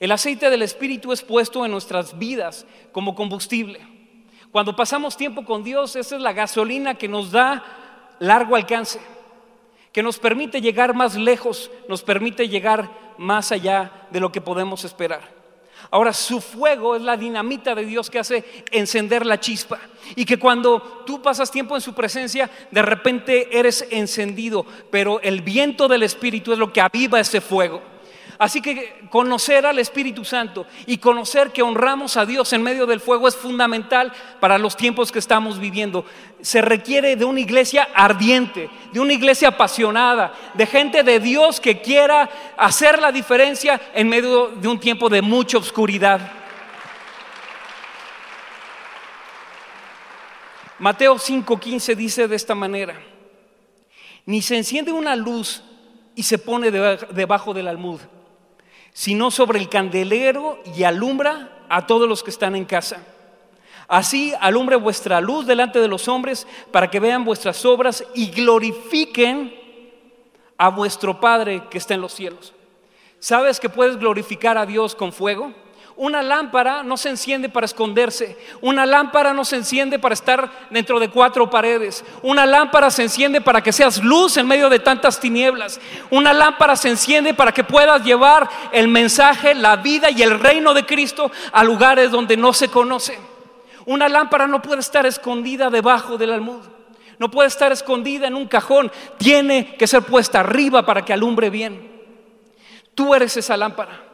El 0.00 0.12
aceite 0.12 0.50
del 0.50 0.62
Espíritu 0.62 1.12
es 1.12 1.22
puesto 1.22 1.64
en 1.64 1.70
nuestras 1.70 2.18
vidas 2.18 2.66
como 2.92 3.14
combustible. 3.14 3.80
Cuando 4.50 4.76
pasamos 4.76 5.16
tiempo 5.16 5.44
con 5.44 5.64
Dios, 5.64 5.96
esa 5.96 6.16
es 6.16 6.22
la 6.22 6.32
gasolina 6.32 6.94
que 6.94 7.08
nos 7.08 7.32
da 7.32 7.64
largo 8.20 8.56
alcance, 8.56 9.00
que 9.92 10.02
nos 10.02 10.18
permite 10.18 10.60
llegar 10.60 10.94
más 10.94 11.16
lejos, 11.16 11.70
nos 11.88 12.02
permite 12.02 12.48
llegar 12.48 12.90
más 13.18 13.52
allá 13.52 14.06
de 14.10 14.20
lo 14.20 14.30
que 14.30 14.40
podemos 14.40 14.84
esperar. 14.84 15.33
Ahora, 15.90 16.12
su 16.12 16.40
fuego 16.40 16.96
es 16.96 17.02
la 17.02 17.16
dinamita 17.16 17.74
de 17.74 17.84
Dios 17.84 18.10
que 18.10 18.18
hace 18.18 18.44
encender 18.70 19.24
la 19.24 19.40
chispa. 19.40 19.80
Y 20.16 20.24
que 20.24 20.38
cuando 20.38 21.02
tú 21.06 21.22
pasas 21.22 21.50
tiempo 21.50 21.74
en 21.74 21.80
su 21.80 21.94
presencia, 21.94 22.50
de 22.70 22.82
repente 22.82 23.58
eres 23.58 23.86
encendido. 23.90 24.66
Pero 24.90 25.20
el 25.20 25.42
viento 25.42 25.88
del 25.88 26.02
Espíritu 26.02 26.52
es 26.52 26.58
lo 26.58 26.72
que 26.72 26.80
aviva 26.80 27.20
ese 27.20 27.40
fuego. 27.40 27.93
Así 28.38 28.60
que 28.60 29.06
conocer 29.10 29.64
al 29.64 29.78
Espíritu 29.78 30.24
Santo 30.24 30.66
y 30.86 30.98
conocer 30.98 31.52
que 31.52 31.62
honramos 31.62 32.16
a 32.16 32.26
Dios 32.26 32.52
en 32.52 32.62
medio 32.62 32.84
del 32.84 33.00
fuego 33.00 33.28
es 33.28 33.36
fundamental 33.36 34.12
para 34.40 34.58
los 34.58 34.76
tiempos 34.76 35.12
que 35.12 35.20
estamos 35.20 35.58
viviendo. 35.60 36.04
Se 36.40 36.60
requiere 36.60 37.14
de 37.14 37.24
una 37.24 37.40
iglesia 37.40 37.88
ardiente, 37.94 38.70
de 38.92 39.00
una 39.00 39.12
iglesia 39.12 39.48
apasionada, 39.48 40.34
de 40.54 40.66
gente 40.66 41.04
de 41.04 41.20
Dios 41.20 41.60
que 41.60 41.80
quiera 41.80 42.28
hacer 42.56 43.00
la 43.00 43.12
diferencia 43.12 43.80
en 43.94 44.08
medio 44.08 44.48
de 44.48 44.66
un 44.66 44.80
tiempo 44.80 45.08
de 45.08 45.22
mucha 45.22 45.58
oscuridad. 45.58 46.20
Mateo 50.80 51.18
5:15 51.18 51.94
dice 51.94 52.26
de 52.26 52.34
esta 52.34 52.56
manera, 52.56 53.00
ni 54.26 54.42
se 54.42 54.56
enciende 54.56 54.90
una 54.90 55.14
luz 55.14 55.62
y 56.16 56.24
se 56.24 56.38
pone 56.38 56.72
debajo 56.72 57.54
del 57.54 57.68
almud 57.68 58.00
sino 58.94 59.32
sobre 59.32 59.58
el 59.58 59.68
candelero 59.68 60.60
y 60.74 60.84
alumbra 60.84 61.50
a 61.68 61.86
todos 61.86 62.08
los 62.08 62.22
que 62.22 62.30
están 62.30 62.54
en 62.56 62.64
casa. 62.64 63.04
Así 63.88 64.32
alumbre 64.40 64.76
vuestra 64.76 65.20
luz 65.20 65.46
delante 65.46 65.80
de 65.80 65.88
los 65.88 66.08
hombres 66.08 66.46
para 66.70 66.88
que 66.88 67.00
vean 67.00 67.24
vuestras 67.24 67.62
obras 67.66 68.04
y 68.14 68.30
glorifiquen 68.30 69.52
a 70.56 70.70
vuestro 70.70 71.20
Padre 71.20 71.64
que 71.68 71.78
está 71.78 71.94
en 71.94 72.00
los 72.00 72.12
cielos. 72.12 72.54
¿Sabes 73.18 73.58
que 73.58 73.68
puedes 73.68 73.98
glorificar 73.98 74.56
a 74.56 74.64
Dios 74.64 74.94
con 74.94 75.12
fuego? 75.12 75.52
Una 75.96 76.22
lámpara 76.22 76.82
no 76.82 76.96
se 76.96 77.08
enciende 77.08 77.48
para 77.48 77.66
esconderse. 77.66 78.36
Una 78.60 78.84
lámpara 78.84 79.32
no 79.32 79.44
se 79.44 79.54
enciende 79.54 80.00
para 80.00 80.14
estar 80.14 80.50
dentro 80.70 80.98
de 80.98 81.08
cuatro 81.08 81.48
paredes. 81.48 82.04
Una 82.22 82.44
lámpara 82.44 82.90
se 82.90 83.04
enciende 83.04 83.40
para 83.40 83.62
que 83.62 83.72
seas 83.72 84.02
luz 84.02 84.36
en 84.36 84.48
medio 84.48 84.68
de 84.68 84.80
tantas 84.80 85.20
tinieblas. 85.20 85.80
Una 86.10 86.32
lámpara 86.32 86.74
se 86.74 86.88
enciende 86.88 87.32
para 87.32 87.52
que 87.52 87.62
puedas 87.62 88.02
llevar 88.02 88.48
el 88.72 88.88
mensaje, 88.88 89.54
la 89.54 89.76
vida 89.76 90.10
y 90.10 90.22
el 90.22 90.40
reino 90.40 90.74
de 90.74 90.84
Cristo 90.84 91.30
a 91.52 91.62
lugares 91.62 92.10
donde 92.10 92.36
no 92.36 92.52
se 92.52 92.68
conoce. 92.68 93.16
Una 93.86 94.08
lámpara 94.08 94.48
no 94.48 94.62
puede 94.62 94.80
estar 94.80 95.06
escondida 95.06 95.70
debajo 95.70 96.18
del 96.18 96.32
almud. 96.32 96.62
No 97.20 97.30
puede 97.30 97.46
estar 97.46 97.70
escondida 97.70 98.26
en 98.26 98.34
un 98.34 98.48
cajón. 98.48 98.90
Tiene 99.16 99.76
que 99.76 99.86
ser 99.86 100.02
puesta 100.02 100.40
arriba 100.40 100.84
para 100.84 101.04
que 101.04 101.12
alumbre 101.12 101.50
bien. 101.50 101.88
Tú 102.96 103.14
eres 103.14 103.36
esa 103.36 103.56
lámpara. 103.56 104.13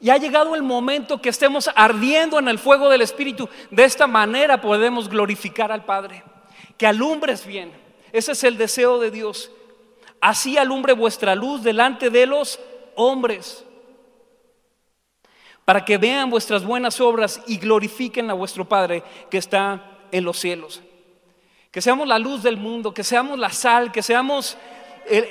Y 0.00 0.10
ha 0.10 0.16
llegado 0.16 0.54
el 0.54 0.62
momento 0.62 1.20
que 1.20 1.28
estemos 1.28 1.68
ardiendo 1.74 2.38
en 2.38 2.48
el 2.48 2.58
fuego 2.58 2.88
del 2.88 3.02
Espíritu. 3.02 3.48
De 3.70 3.84
esta 3.84 4.06
manera 4.06 4.60
podemos 4.60 5.08
glorificar 5.08 5.72
al 5.72 5.84
Padre. 5.84 6.22
Que 6.76 6.86
alumbres 6.86 7.44
bien. 7.44 7.72
Ese 8.12 8.32
es 8.32 8.44
el 8.44 8.56
deseo 8.56 9.00
de 9.00 9.10
Dios. 9.10 9.50
Así 10.20 10.56
alumbre 10.56 10.92
vuestra 10.92 11.34
luz 11.34 11.62
delante 11.64 12.10
de 12.10 12.26
los 12.26 12.60
hombres. 12.94 13.64
Para 15.64 15.84
que 15.84 15.98
vean 15.98 16.30
vuestras 16.30 16.64
buenas 16.64 17.00
obras 17.00 17.42
y 17.46 17.58
glorifiquen 17.58 18.30
a 18.30 18.34
vuestro 18.34 18.64
Padre 18.66 19.02
que 19.28 19.38
está 19.38 19.98
en 20.12 20.24
los 20.24 20.38
cielos. 20.38 20.80
Que 21.72 21.82
seamos 21.82 22.06
la 22.06 22.20
luz 22.20 22.42
del 22.44 22.56
mundo, 22.56 22.94
que 22.94 23.04
seamos 23.04 23.38
la 23.38 23.50
sal, 23.50 23.90
que 23.90 24.02
seamos 24.02 24.56
el, 25.06 25.26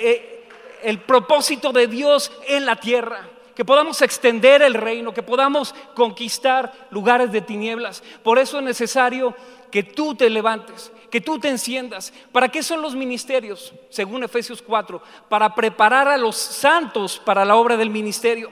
el 0.84 1.00
propósito 1.00 1.72
de 1.72 1.88
Dios 1.88 2.32
en 2.48 2.66
la 2.66 2.76
tierra 2.76 3.30
que 3.58 3.66
podamos 3.66 4.04
extender 4.04 4.62
el 4.62 4.76
reino, 4.76 5.16
que 5.16 5.24
podamos 5.24 5.74
conquistar 5.96 6.72
lugares 6.92 7.32
de 7.32 7.42
tinieblas. 7.42 8.04
Por 8.22 8.38
eso 8.38 8.60
es 8.60 8.64
necesario 8.64 9.34
que 9.72 9.82
tú 9.82 10.14
te 10.14 10.30
levantes, 10.30 10.92
que 11.10 11.22
tú 11.22 11.40
te 11.40 11.50
enciendas. 11.50 12.14
¿Para 12.32 12.50
qué 12.50 12.62
son 12.62 12.84
los 12.84 12.94
ministerios? 12.94 13.74
Según 13.90 14.24
Efesios 14.24 14.62
4, 14.62 15.02
para 15.28 15.56
preparar 15.56 16.08
a 16.08 16.20
los 16.20 16.36
santos 16.36 17.18
para 17.18 17.44
la 17.46 17.56
obra 17.56 17.78
del 17.78 17.90
ministerio. 17.90 18.52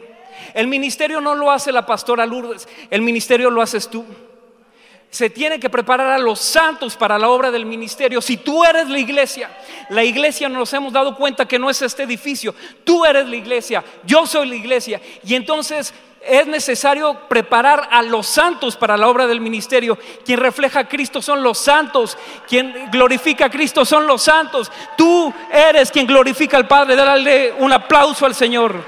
El 0.55 0.65
ministerio 0.65 1.21
no 1.21 1.35
lo 1.35 1.51
hace 1.51 1.71
la 1.71 1.85
pastora 1.85 2.25
Lourdes, 2.25 2.67
el 2.89 3.03
ministerio 3.03 3.51
lo 3.51 3.61
haces 3.61 3.87
tú 3.87 4.03
se 5.15 5.29
tiene 5.29 5.61
que 5.61 5.69
preparar 5.69 6.11
a 6.11 6.17
los 6.17 6.41
santos 6.41 6.97
para 6.97 7.17
la 7.17 7.29
obra 7.29 7.49
del 7.49 7.65
ministerio. 7.65 8.21
Si 8.21 8.35
tú 8.35 8.65
eres 8.65 8.89
la 8.89 8.99
iglesia, 8.99 9.49
la 9.87 10.03
iglesia 10.03 10.49
nos 10.49 10.73
hemos 10.73 10.91
dado 10.91 11.15
cuenta 11.15 11.47
que 11.47 11.57
no 11.57 11.69
es 11.69 11.81
este 11.81 12.03
edificio, 12.03 12.53
tú 12.83 13.05
eres 13.05 13.25
la 13.25 13.37
iglesia, 13.37 13.81
yo 14.03 14.27
soy 14.27 14.49
la 14.49 14.55
iglesia. 14.55 14.99
Y 15.23 15.35
entonces 15.35 15.93
es 16.21 16.47
necesario 16.47 17.17
preparar 17.29 17.87
a 17.91 18.01
los 18.01 18.27
santos 18.27 18.75
para 18.75 18.97
la 18.97 19.07
obra 19.07 19.25
del 19.25 19.39
ministerio. 19.39 19.97
Quien 20.25 20.37
refleja 20.37 20.81
a 20.81 20.89
Cristo 20.89 21.21
son 21.21 21.41
los 21.41 21.59
santos, 21.59 22.17
quien 22.45 22.91
glorifica 22.91 23.45
a 23.45 23.49
Cristo 23.49 23.85
son 23.85 24.05
los 24.05 24.21
santos. 24.21 24.69
Tú 24.97 25.33
eres 25.49 25.91
quien 25.91 26.07
glorifica 26.07 26.57
al 26.57 26.67
Padre. 26.67 26.93
Dale 26.97 27.53
un 27.53 27.71
aplauso 27.71 28.25
al 28.25 28.35
Señor. 28.35 28.83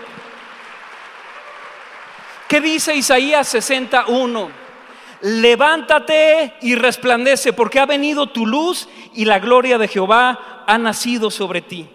¿Qué 2.49 2.59
dice 2.59 2.93
Isaías 2.93 3.47
61? 3.47 4.66
Levántate 5.21 6.53
y 6.61 6.75
resplandece, 6.75 7.53
porque 7.53 7.79
ha 7.79 7.85
venido 7.85 8.27
tu 8.27 8.45
luz 8.45 8.87
y 9.13 9.25
la 9.25 9.39
gloria 9.39 9.77
de 9.77 9.87
Jehová 9.87 10.63
ha 10.67 10.77
nacido 10.77 11.31
sobre 11.31 11.61
ti. 11.61 11.89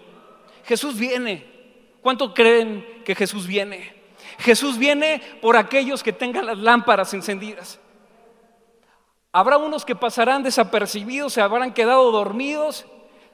Jesús 0.65 0.97
viene. 0.97 1.51
¿Cuánto 2.01 2.33
creen 2.33 3.01
que 3.05 3.15
Jesús 3.15 3.47
viene? 3.47 3.93
Jesús 4.39 4.77
viene 4.77 5.21
por 5.41 5.55
aquellos 5.55 6.03
que 6.03 6.11
tengan 6.11 6.45
las 6.45 6.57
lámparas 6.57 7.13
encendidas. 7.13 7.79
Habrá 9.31 9.57
unos 9.57 9.85
que 9.85 9.95
pasarán 9.95 10.43
desapercibidos, 10.43 11.33
se 11.33 11.41
habrán 11.41 11.73
quedado 11.73 12.11
dormidos, 12.11 12.85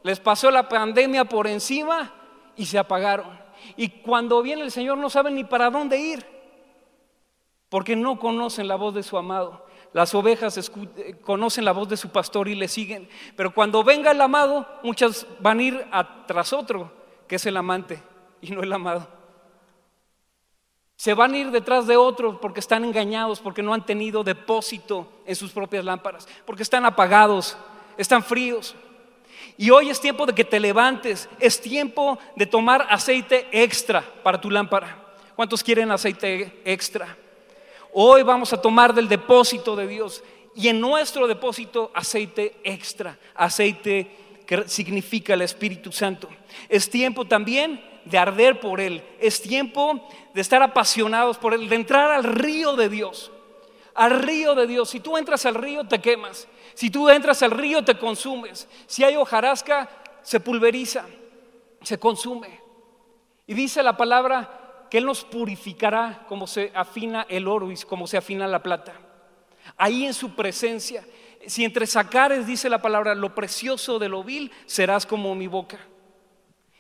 les 0.04 0.20
pasó 0.20 0.52
la 0.52 0.70
pandemia 0.70 1.26
por 1.26 1.48
encima 1.48 2.14
y 2.56 2.66
se 2.66 2.78
apagaron. 2.78 3.40
Y 3.76 3.90
cuando 3.90 4.42
viene 4.42 4.62
el 4.62 4.72
Señor 4.72 4.98
no 4.98 5.10
saben 5.10 5.36
ni 5.36 5.44
para 5.44 5.70
dónde 5.70 5.98
ir, 5.98 6.26
porque 7.70 7.96
no 7.96 8.20
conocen 8.20 8.68
la 8.68 8.76
voz 8.76 8.94
de 8.94 9.04
su 9.04 9.18
amado. 9.18 9.66
Las 9.94 10.14
ovejas 10.14 10.58
eh, 10.58 11.16
conocen 11.22 11.66
la 11.66 11.72
voz 11.72 11.90
de 11.90 11.98
su 11.98 12.10
pastor 12.10 12.48
y 12.48 12.56
le 12.56 12.68
siguen. 12.68 13.10
Pero 13.36 13.54
cuando 13.54 13.84
venga 13.84 14.12
el 14.12 14.22
amado, 14.22 14.68
muchas 14.84 15.26
van 15.40 15.60
a 15.60 15.64
ir 15.64 15.88
tras 16.28 16.54
otro, 16.54 16.92
que 17.28 17.38
es 17.38 17.46
el 17.46 17.58
amante 17.58 18.02
y 18.42 18.52
no 18.52 18.62
el 18.62 18.72
amado. 18.72 19.08
Se 20.96 21.14
van 21.14 21.34
a 21.34 21.38
ir 21.38 21.52
detrás 21.52 21.88
de 21.88 21.96
otro 21.96 22.40
porque 22.42 22.60
están 22.60 22.84
engañados, 22.84 23.40
porque 23.40 23.64
no 23.64 23.74
han 23.74 23.86
tenido 23.86 24.24
depósito 24.24 25.08
en 25.26 25.36
sus 25.36 25.52
propias 25.52 25.86
lámparas, 25.86 26.28
porque 26.46 26.64
están 26.64 26.86
apagados, 26.86 27.58
están 27.98 28.22
fríos. 28.22 28.76
Y 29.58 29.72
hoy 29.72 29.90
es 29.90 30.00
tiempo 30.00 30.26
de 30.26 30.34
que 30.34 30.44
te 30.44 30.60
levantes, 30.60 31.30
es 31.40 31.62
tiempo 31.62 32.20
de 32.36 32.46
tomar 32.46 32.86
aceite 32.90 33.48
extra 33.52 34.04
para 34.24 34.40
tu 34.40 34.52
lámpara. 34.52 34.98
¿Cuántos 35.36 35.64
quieren 35.64 35.90
aceite 35.90 36.62
extra? 36.66 37.18
Hoy 37.94 38.24
vamos 38.24 38.54
a 38.54 38.62
tomar 38.62 38.94
del 38.94 39.08
depósito 39.08 39.76
de 39.76 39.88
Dios 39.88 40.24
y 40.56 40.68
en 40.68 40.80
nuestro 40.80 41.28
depósito 41.28 41.92
aceite 41.94 42.58
extra, 42.64 43.18
aceite 43.36 44.44
que 44.46 44.68
significa 44.68 45.34
el 45.34 45.42
Espíritu 45.42 45.92
Santo. 45.92 46.30
Es 46.68 46.90
tiempo 46.90 47.26
también 47.26 47.84
de 48.06 48.18
arder 48.18 48.60
por 48.60 48.80
Él, 48.80 49.04
es 49.20 49.42
tiempo 49.42 50.08
de 50.34 50.42
estar 50.42 50.62
apasionados 50.62 51.38
por 51.38 51.54
Él, 51.54 51.70
de 51.70 51.76
entrar 51.76 52.12
al 52.12 52.24
río 52.24 52.76
de 52.76 52.90
Dios, 52.90 53.32
al 53.96 54.20
río 54.20 54.56
de 54.56 54.68
Dios. 54.68 54.90
Si 54.90 55.00
tú 55.00 55.18
entras 55.18 55.46
al 55.46 55.56
río 55.56 55.84
te 55.86 56.00
quemas, 56.00 56.48
si 56.74 56.90
tú 56.90 57.10
entras 57.10 57.42
al 57.42 57.52
río 57.52 57.84
te 57.84 57.98
consumes, 57.98 58.68
si 58.86 59.04
hay 59.04 59.16
hojarasca 59.16 59.90
se 60.22 60.40
pulveriza, 60.40 61.06
se 61.82 61.98
consume. 62.00 62.60
Y 63.48 63.54
dice 63.54 63.82
la 63.82 63.98
palabra 63.98 64.59
que 64.90 64.98
Él 64.98 65.06
nos 65.06 65.24
purificará 65.24 66.26
como 66.28 66.48
se 66.48 66.72
afina 66.76 67.26
el 67.30 67.48
oro 67.48 67.72
y 67.72 67.76
como 67.78 68.08
se 68.08 68.18
afina 68.18 68.48
la 68.48 68.64
plata. 68.64 68.94
Ahí 69.78 70.06
en 70.06 70.14
su 70.14 70.36
presencia, 70.36 71.06
si 71.46 71.64
entre 71.64 71.88
sacares, 71.88 72.48
dice 72.48 72.70
la 72.70 72.82
palabra, 72.82 73.16
lo 73.16 73.36
precioso 73.36 74.00
de 74.00 74.10
lo 74.10 74.24
vil, 74.24 74.52
serás 74.66 75.06
como 75.06 75.36
mi 75.36 75.48
boca. 75.48 75.80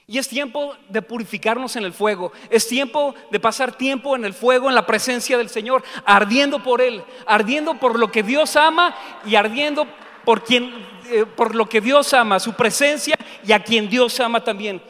Y 0.07 0.17
es 0.17 0.27
tiempo 0.27 0.75
de 0.89 1.03
purificarnos 1.03 1.75
en 1.75 1.83
el 1.83 1.93
fuego. 1.93 2.31
Es 2.49 2.67
tiempo 2.67 3.13
de 3.29 3.39
pasar 3.39 3.77
tiempo 3.77 4.15
en 4.15 4.25
el 4.25 4.33
fuego, 4.33 4.67
en 4.67 4.73
la 4.73 4.87
presencia 4.87 5.37
del 5.37 5.49
Señor, 5.49 5.83
ardiendo 6.03 6.63
por 6.63 6.81
Él, 6.81 7.03
ardiendo 7.27 7.75
por 7.75 7.99
lo 7.99 8.11
que 8.11 8.23
Dios 8.23 8.55
ama 8.55 8.95
y 9.23 9.35
ardiendo 9.35 9.85
por, 10.25 10.43
quien, 10.43 10.73
eh, 11.11 11.25
por 11.27 11.53
lo 11.53 11.69
que 11.69 11.79
Dios 11.79 12.11
ama, 12.15 12.39
su 12.39 12.53
presencia 12.53 13.15
y 13.45 13.51
a 13.51 13.63
quien 13.63 13.87
Dios 13.87 14.19
ama 14.19 14.43
también. 14.43 14.81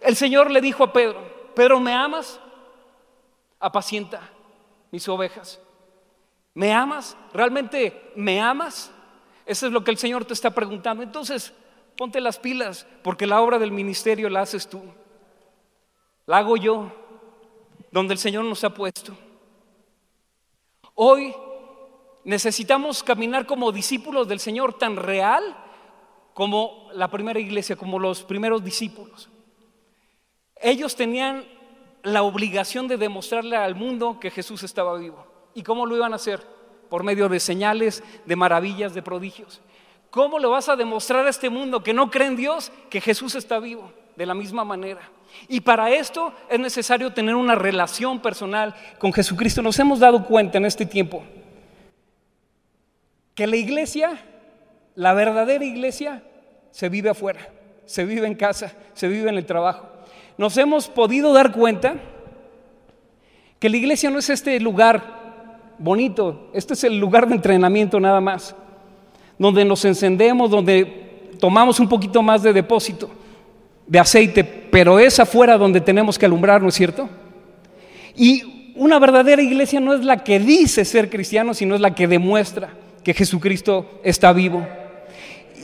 El 0.00 0.16
Señor 0.16 0.50
le 0.50 0.62
dijo 0.62 0.82
a 0.82 0.92
Pedro, 0.94 1.20
Pedro, 1.54 1.78
¿me 1.78 1.92
amas? 1.92 2.40
Apacienta 3.64 4.20
mis 4.90 5.08
ovejas. 5.08 5.58
¿Me 6.52 6.72
amas? 6.72 7.16
¿Realmente 7.32 8.12
me 8.14 8.38
amas? 8.38 8.92
Eso 9.46 9.66
es 9.66 9.72
lo 9.72 9.82
que 9.82 9.90
el 9.90 9.96
Señor 9.96 10.26
te 10.26 10.34
está 10.34 10.50
preguntando. 10.50 11.02
Entonces, 11.02 11.54
ponte 11.96 12.20
las 12.20 12.38
pilas, 12.38 12.86
porque 13.02 13.26
la 13.26 13.40
obra 13.40 13.58
del 13.58 13.72
ministerio 13.72 14.28
la 14.28 14.42
haces 14.42 14.68
tú. 14.68 14.82
La 16.26 16.38
hago 16.38 16.58
yo, 16.58 16.92
donde 17.90 18.12
el 18.12 18.18
Señor 18.18 18.44
nos 18.44 18.62
ha 18.64 18.70
puesto. 18.70 19.16
Hoy 20.94 21.34
necesitamos 22.24 23.02
caminar 23.02 23.46
como 23.46 23.72
discípulos 23.72 24.28
del 24.28 24.40
Señor 24.40 24.76
tan 24.78 24.96
real 24.96 25.56
como 26.34 26.88
la 26.92 27.08
primera 27.08 27.40
iglesia, 27.40 27.76
como 27.76 27.98
los 27.98 28.24
primeros 28.24 28.62
discípulos. 28.62 29.30
Ellos 30.56 30.94
tenían 30.94 31.44
la 32.04 32.22
obligación 32.22 32.86
de 32.86 32.98
demostrarle 32.98 33.56
al 33.56 33.74
mundo 33.74 34.20
que 34.20 34.30
Jesús 34.30 34.62
estaba 34.62 34.96
vivo. 34.98 35.26
¿Y 35.54 35.62
cómo 35.62 35.86
lo 35.86 35.96
iban 35.96 36.12
a 36.12 36.16
hacer? 36.16 36.40
Por 36.88 37.02
medio 37.02 37.28
de 37.28 37.40
señales, 37.40 38.04
de 38.26 38.36
maravillas, 38.36 38.94
de 38.94 39.02
prodigios. 39.02 39.60
¿Cómo 40.10 40.38
lo 40.38 40.50
vas 40.50 40.68
a 40.68 40.76
demostrar 40.76 41.26
a 41.26 41.30
este 41.30 41.50
mundo 41.50 41.82
que 41.82 41.94
no 41.94 42.10
cree 42.10 42.28
en 42.28 42.36
Dios 42.36 42.70
que 42.90 43.00
Jesús 43.00 43.34
está 43.34 43.58
vivo? 43.58 43.90
De 44.16 44.26
la 44.26 44.34
misma 44.34 44.64
manera. 44.64 45.00
Y 45.48 45.62
para 45.62 45.90
esto 45.90 46.32
es 46.48 46.60
necesario 46.60 47.12
tener 47.12 47.34
una 47.34 47.56
relación 47.56 48.20
personal 48.20 48.74
con 48.98 49.12
Jesucristo. 49.12 49.62
Nos 49.62 49.78
hemos 49.78 49.98
dado 49.98 50.24
cuenta 50.24 50.58
en 50.58 50.66
este 50.66 50.86
tiempo 50.86 51.24
que 53.34 53.46
la 53.46 53.56
iglesia, 53.56 54.22
la 54.94 55.14
verdadera 55.14 55.64
iglesia, 55.64 56.22
se 56.70 56.88
vive 56.88 57.10
afuera, 57.10 57.48
se 57.86 58.04
vive 58.04 58.26
en 58.26 58.34
casa, 58.34 58.72
se 58.92 59.08
vive 59.08 59.30
en 59.30 59.36
el 59.36 59.46
trabajo. 59.46 59.93
Nos 60.36 60.56
hemos 60.56 60.88
podido 60.88 61.32
dar 61.32 61.52
cuenta 61.52 61.94
que 63.58 63.68
la 63.68 63.76
iglesia 63.76 64.10
no 64.10 64.18
es 64.18 64.30
este 64.30 64.58
lugar 64.60 65.22
bonito, 65.78 66.50
este 66.52 66.74
es 66.74 66.84
el 66.84 66.98
lugar 66.98 67.28
de 67.28 67.34
entrenamiento 67.34 67.98
nada 68.00 68.20
más, 68.20 68.54
donde 69.38 69.64
nos 69.64 69.84
encendemos, 69.84 70.50
donde 70.50 71.30
tomamos 71.40 71.80
un 71.80 71.88
poquito 71.88 72.22
más 72.22 72.42
de 72.42 72.52
depósito 72.52 73.10
de 73.86 73.98
aceite, 73.98 74.44
pero 74.44 74.98
es 74.98 75.20
afuera 75.20 75.58
donde 75.58 75.80
tenemos 75.80 76.18
que 76.18 76.26
alumbrar, 76.26 76.62
¿no 76.62 76.68
es 76.68 76.74
cierto? 76.74 77.08
Y 78.16 78.72
una 78.76 78.98
verdadera 78.98 79.42
iglesia 79.42 79.80
no 79.80 79.94
es 79.94 80.04
la 80.04 80.24
que 80.24 80.38
dice 80.38 80.84
ser 80.84 81.10
cristiano, 81.10 81.54
sino 81.54 81.74
es 81.74 81.80
la 81.80 81.94
que 81.94 82.08
demuestra 82.08 82.70
que 83.02 83.14
Jesucristo 83.14 84.00
está 84.02 84.32
vivo. 84.32 84.66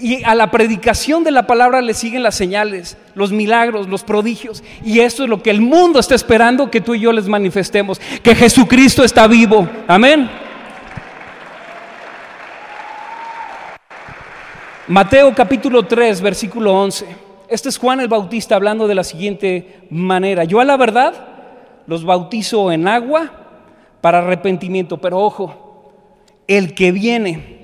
Y 0.01 0.25
a 0.25 0.35
la 0.35 0.51
predicación 0.51 1.25
de 1.25 1.31
la 1.31 1.47
palabra 1.47 1.81
le 1.83 1.95
siguen 1.95 2.23
las 2.23 2.35
señales, 2.35 2.97
los 3.15 3.33
milagros, 3.33 3.89
los 3.89 4.03
prodigios. 4.03 4.63
Y 4.85 5.01
esto 5.01 5.25
es 5.25 5.29
lo 5.29 5.43
que 5.43 5.51
el 5.51 5.61
mundo 5.61 6.01
está 6.01 6.15
esperando 6.15 6.71
que 6.71 6.81
tú 6.81 6.95
y 6.95 7.01
yo 7.01 7.13
les 7.13 7.29
manifestemos, 7.29 8.01
que 8.23 8.35
Jesucristo 8.35 9.05
está 9.05 9.27
vivo. 9.27 9.69
Amén. 9.87 10.31
Mateo 14.89 15.33
capítulo 15.35 15.85
3, 15.85 16.21
versículo 16.21 16.75
11. 16.75 17.07
Este 17.49 17.69
es 17.69 17.79
Juan 17.79 18.01
el 18.01 18.09
Bautista 18.09 18.57
hablando 18.57 18.89
de 18.89 18.95
la 18.95 19.05
siguiente 19.05 19.83
manera. 19.91 20.45
Yo 20.45 20.61
a 20.61 20.65
la 20.65 20.77
verdad 20.77 21.15
los 21.87 22.05
bautizo 22.05 22.73
en 22.73 22.89
agua 22.89 23.31
para 24.01 24.19
arrepentimiento, 24.19 24.99
pero 24.99 25.19
ojo, 25.19 25.93
el 26.49 26.75
que 26.75 26.91
viene 26.91 27.60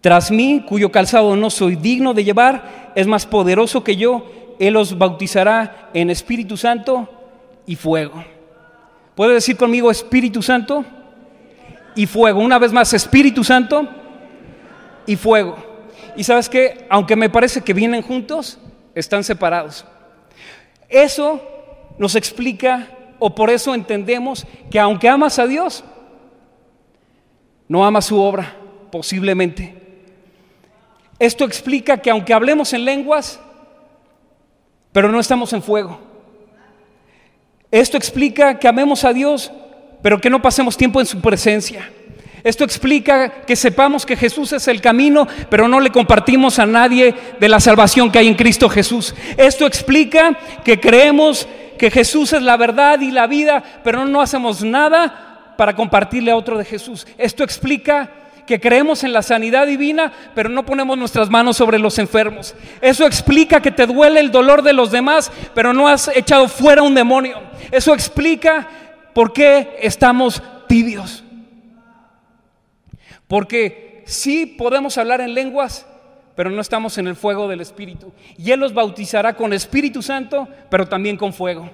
tras 0.00 0.30
mí, 0.30 0.64
cuyo 0.66 0.92
calzado 0.92 1.34
no 1.34 1.50
soy 1.50 1.76
digno 1.76 2.14
de 2.14 2.24
llevar, 2.24 2.92
es 2.94 3.06
más 3.06 3.26
poderoso 3.26 3.82
que 3.82 3.96
yo, 3.96 4.54
Él 4.58 4.74
los 4.74 4.96
bautizará 4.96 5.90
en 5.92 6.10
Espíritu 6.10 6.56
Santo 6.56 7.08
y 7.66 7.74
fuego. 7.74 8.24
¿Puede 9.14 9.34
decir 9.34 9.56
conmigo 9.56 9.90
Espíritu 9.90 10.42
Santo 10.42 10.84
y 11.96 12.06
fuego? 12.06 12.40
Una 12.40 12.58
vez 12.58 12.72
más, 12.72 12.92
Espíritu 12.92 13.42
Santo 13.42 13.88
y 15.06 15.16
fuego. 15.16 15.56
Y 16.16 16.22
sabes 16.22 16.48
que, 16.48 16.86
aunque 16.88 17.16
me 17.16 17.28
parece 17.28 17.62
que 17.62 17.74
vienen 17.74 18.02
juntos, 18.02 18.58
están 18.94 19.24
separados. 19.24 19.84
Eso 20.88 21.42
nos 21.98 22.14
explica, 22.14 22.88
o 23.18 23.34
por 23.34 23.50
eso 23.50 23.74
entendemos 23.74 24.46
que 24.70 24.78
aunque 24.78 25.08
amas 25.08 25.40
a 25.40 25.46
Dios, 25.46 25.84
no 27.66 27.84
amas 27.84 28.06
su 28.06 28.20
obra, 28.20 28.56
posiblemente. 28.92 29.87
Esto 31.18 31.44
explica 31.44 31.98
que 31.98 32.10
aunque 32.10 32.32
hablemos 32.32 32.72
en 32.72 32.84
lenguas, 32.84 33.40
pero 34.92 35.10
no 35.10 35.20
estamos 35.20 35.52
en 35.52 35.62
fuego. 35.62 36.00
Esto 37.70 37.96
explica 37.96 38.58
que 38.58 38.68
amemos 38.68 39.04
a 39.04 39.12
Dios, 39.12 39.52
pero 40.02 40.20
que 40.20 40.30
no 40.30 40.40
pasemos 40.40 40.76
tiempo 40.76 41.00
en 41.00 41.06
su 41.06 41.20
presencia. 41.20 41.90
Esto 42.44 42.64
explica 42.64 43.42
que 43.42 43.56
sepamos 43.56 44.06
que 44.06 44.16
Jesús 44.16 44.52
es 44.52 44.68
el 44.68 44.80
camino, 44.80 45.26
pero 45.50 45.68
no 45.68 45.80
le 45.80 45.90
compartimos 45.90 46.58
a 46.58 46.66
nadie 46.66 47.14
de 47.38 47.48
la 47.48 47.60
salvación 47.60 48.10
que 48.10 48.20
hay 48.20 48.28
en 48.28 48.36
Cristo 48.36 48.68
Jesús. 48.68 49.14
Esto 49.36 49.66
explica 49.66 50.38
que 50.64 50.78
creemos 50.78 51.48
que 51.76 51.90
Jesús 51.90 52.32
es 52.32 52.42
la 52.42 52.56
verdad 52.56 53.00
y 53.00 53.10
la 53.10 53.26
vida, 53.26 53.62
pero 53.82 54.04
no 54.04 54.20
hacemos 54.20 54.62
nada 54.62 55.54
para 55.56 55.74
compartirle 55.74 56.30
a 56.30 56.36
otro 56.36 56.56
de 56.56 56.64
Jesús. 56.64 57.06
Esto 57.18 57.42
explica 57.44 58.10
que 58.48 58.58
creemos 58.58 59.04
en 59.04 59.12
la 59.12 59.20
sanidad 59.20 59.66
divina, 59.66 60.10
pero 60.34 60.48
no 60.48 60.64
ponemos 60.64 60.96
nuestras 60.96 61.28
manos 61.28 61.58
sobre 61.58 61.78
los 61.78 61.98
enfermos. 61.98 62.54
Eso 62.80 63.04
explica 63.04 63.60
que 63.60 63.70
te 63.70 63.86
duele 63.86 64.20
el 64.20 64.30
dolor 64.30 64.62
de 64.62 64.72
los 64.72 64.90
demás, 64.90 65.30
pero 65.54 65.74
no 65.74 65.86
has 65.86 66.08
echado 66.16 66.48
fuera 66.48 66.82
un 66.82 66.94
demonio. 66.94 67.42
Eso 67.70 67.92
explica 67.92 68.66
por 69.12 69.34
qué 69.34 69.76
estamos 69.82 70.42
tibios. 70.66 71.22
Porque 73.26 74.02
sí 74.06 74.46
podemos 74.46 74.96
hablar 74.96 75.20
en 75.20 75.34
lenguas, 75.34 75.86
pero 76.34 76.48
no 76.48 76.62
estamos 76.62 76.96
en 76.96 77.06
el 77.06 77.16
fuego 77.16 77.48
del 77.48 77.60
Espíritu. 77.60 78.14
Y 78.38 78.50
Él 78.50 78.60
los 78.60 78.72
bautizará 78.72 79.36
con 79.36 79.52
Espíritu 79.52 80.00
Santo, 80.00 80.48
pero 80.70 80.88
también 80.88 81.18
con 81.18 81.34
fuego. 81.34 81.68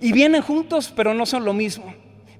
Y 0.00 0.10
vienen 0.10 0.42
juntos, 0.42 0.92
pero 0.96 1.14
no 1.14 1.26
son 1.26 1.44
lo 1.44 1.52
mismo. 1.52 1.94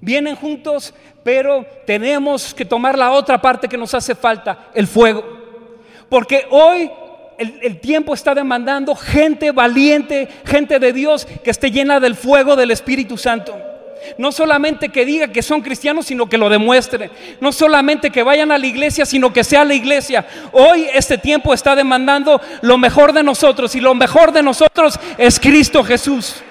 Vienen 0.06 0.36
juntos, 0.36 0.94
pero 1.24 1.66
tenemos 1.84 2.54
que 2.54 2.64
tomar 2.64 2.96
la 2.96 3.10
otra 3.10 3.42
parte 3.42 3.68
que 3.68 3.76
nos 3.76 3.92
hace 3.92 4.14
falta, 4.14 4.68
el 4.72 4.86
fuego. 4.86 5.24
Porque 6.08 6.46
hoy 6.48 6.88
el, 7.38 7.80
tiempo 7.80 8.14
está 8.14 8.32
demandando 8.32 8.94
gente 8.94 9.50
valiente, 9.50 10.28
gente 10.44 10.78
de 10.78 10.92
Dios 10.92 11.26
que 11.42 11.50
esté 11.50 11.72
llena 11.72 11.98
del 11.98 12.14
fuego 12.14 12.54
del 12.54 12.70
Espíritu 12.70 13.18
Santo. 13.18 13.60
No 14.16 14.30
solamente 14.30 14.90
que 14.90 15.04
diga 15.04 15.26
que 15.26 15.42
son 15.42 15.60
cristianos, 15.60 16.06
sino 16.06 16.28
que 16.28 16.38
lo 16.38 16.48
demuestren. 16.48 17.10
No 17.40 17.50
solamente 17.50 18.12
que 18.12 18.22
vayan 18.22 18.52
a 18.52 18.58
la 18.58 18.66
iglesia, 18.68 19.04
sino 19.06 19.32
que 19.32 19.42
sea 19.42 19.64
la 19.64 19.74
iglesia. 19.74 20.24
Hoy 20.52 20.86
este 20.94 21.18
tiempo 21.18 21.52
está 21.52 21.74
demandando 21.74 22.40
lo 22.62 22.78
mejor 22.78 23.12
de 23.12 23.24
nosotros 23.24 23.74
y 23.74 23.80
lo 23.80 23.96
mejor 23.96 24.30
de 24.30 24.44
nosotros 24.44 25.00
es 25.18 25.40
Cristo 25.40 25.82
Jesús. 25.82 26.44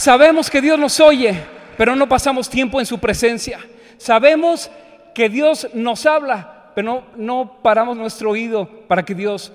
Sabemos 0.00 0.48
que 0.48 0.62
Dios 0.62 0.78
nos 0.78 0.98
oye, 0.98 1.44
pero 1.76 1.94
no 1.94 2.08
pasamos 2.08 2.48
tiempo 2.48 2.80
en 2.80 2.86
su 2.86 2.98
presencia. 2.98 3.58
Sabemos 3.98 4.70
que 5.14 5.28
Dios 5.28 5.68
nos 5.74 6.06
habla, 6.06 6.70
pero 6.74 7.04
no, 7.16 7.58
paramos 7.62 7.98
nuestro 7.98 8.30
oído 8.30 8.66
para 8.88 9.04
que 9.04 9.14
Dios 9.14 9.52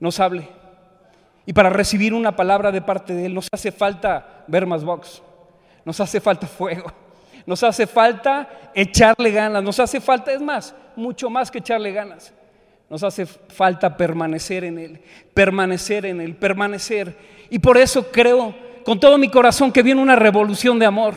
nos 0.00 0.20
hable. 0.20 0.48
Y 1.44 1.52
para 1.52 1.68
recibir 1.68 2.14
una 2.14 2.34
palabra 2.34 2.72
de 2.72 2.80
parte 2.80 3.12
de 3.12 3.26
Él 3.26 3.34
nos 3.34 3.48
hace 3.52 3.70
falta 3.72 4.44
ver 4.46 4.64
más 4.64 4.82
box, 4.82 5.20
nos 5.84 6.00
hace 6.00 6.18
falta 6.18 6.46
fuego, 6.46 6.90
nos 7.44 7.62
hace 7.62 7.86
falta 7.86 8.48
echarle 8.74 9.32
ganas, 9.32 9.62
nos 9.62 9.78
hace 9.78 10.00
falta, 10.00 10.32
es 10.32 10.40
más, 10.40 10.74
mucho 10.96 11.28
más 11.28 11.50
que 11.50 11.58
echarle 11.58 11.92
ganas. 11.92 12.32
Nos 12.88 13.02
hace 13.02 13.26
falta 13.26 13.98
permanecer 13.98 14.64
en 14.64 14.78
Él, 14.78 15.02
permanecer 15.34 16.06
en 16.06 16.22
Él, 16.22 16.34
permanecer. 16.36 17.14
Y 17.50 17.58
por 17.58 17.76
eso 17.76 18.10
creo 18.10 18.64
con 18.86 19.00
todo 19.00 19.18
mi 19.18 19.28
corazón 19.28 19.72
que 19.72 19.82
viene 19.82 20.00
una 20.00 20.14
revolución 20.14 20.78
de 20.78 20.86
amor, 20.86 21.16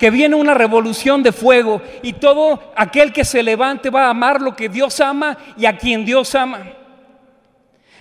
que 0.00 0.10
viene 0.10 0.34
una 0.34 0.52
revolución 0.52 1.22
de 1.22 1.30
fuego 1.30 1.80
y 2.02 2.14
todo 2.14 2.60
aquel 2.74 3.12
que 3.12 3.24
se 3.24 3.40
levante 3.44 3.88
va 3.88 4.06
a 4.06 4.10
amar 4.10 4.42
lo 4.42 4.56
que 4.56 4.68
Dios 4.68 4.98
ama 4.98 5.38
y 5.56 5.66
a 5.66 5.78
quien 5.78 6.04
Dios 6.04 6.34
ama 6.34 6.72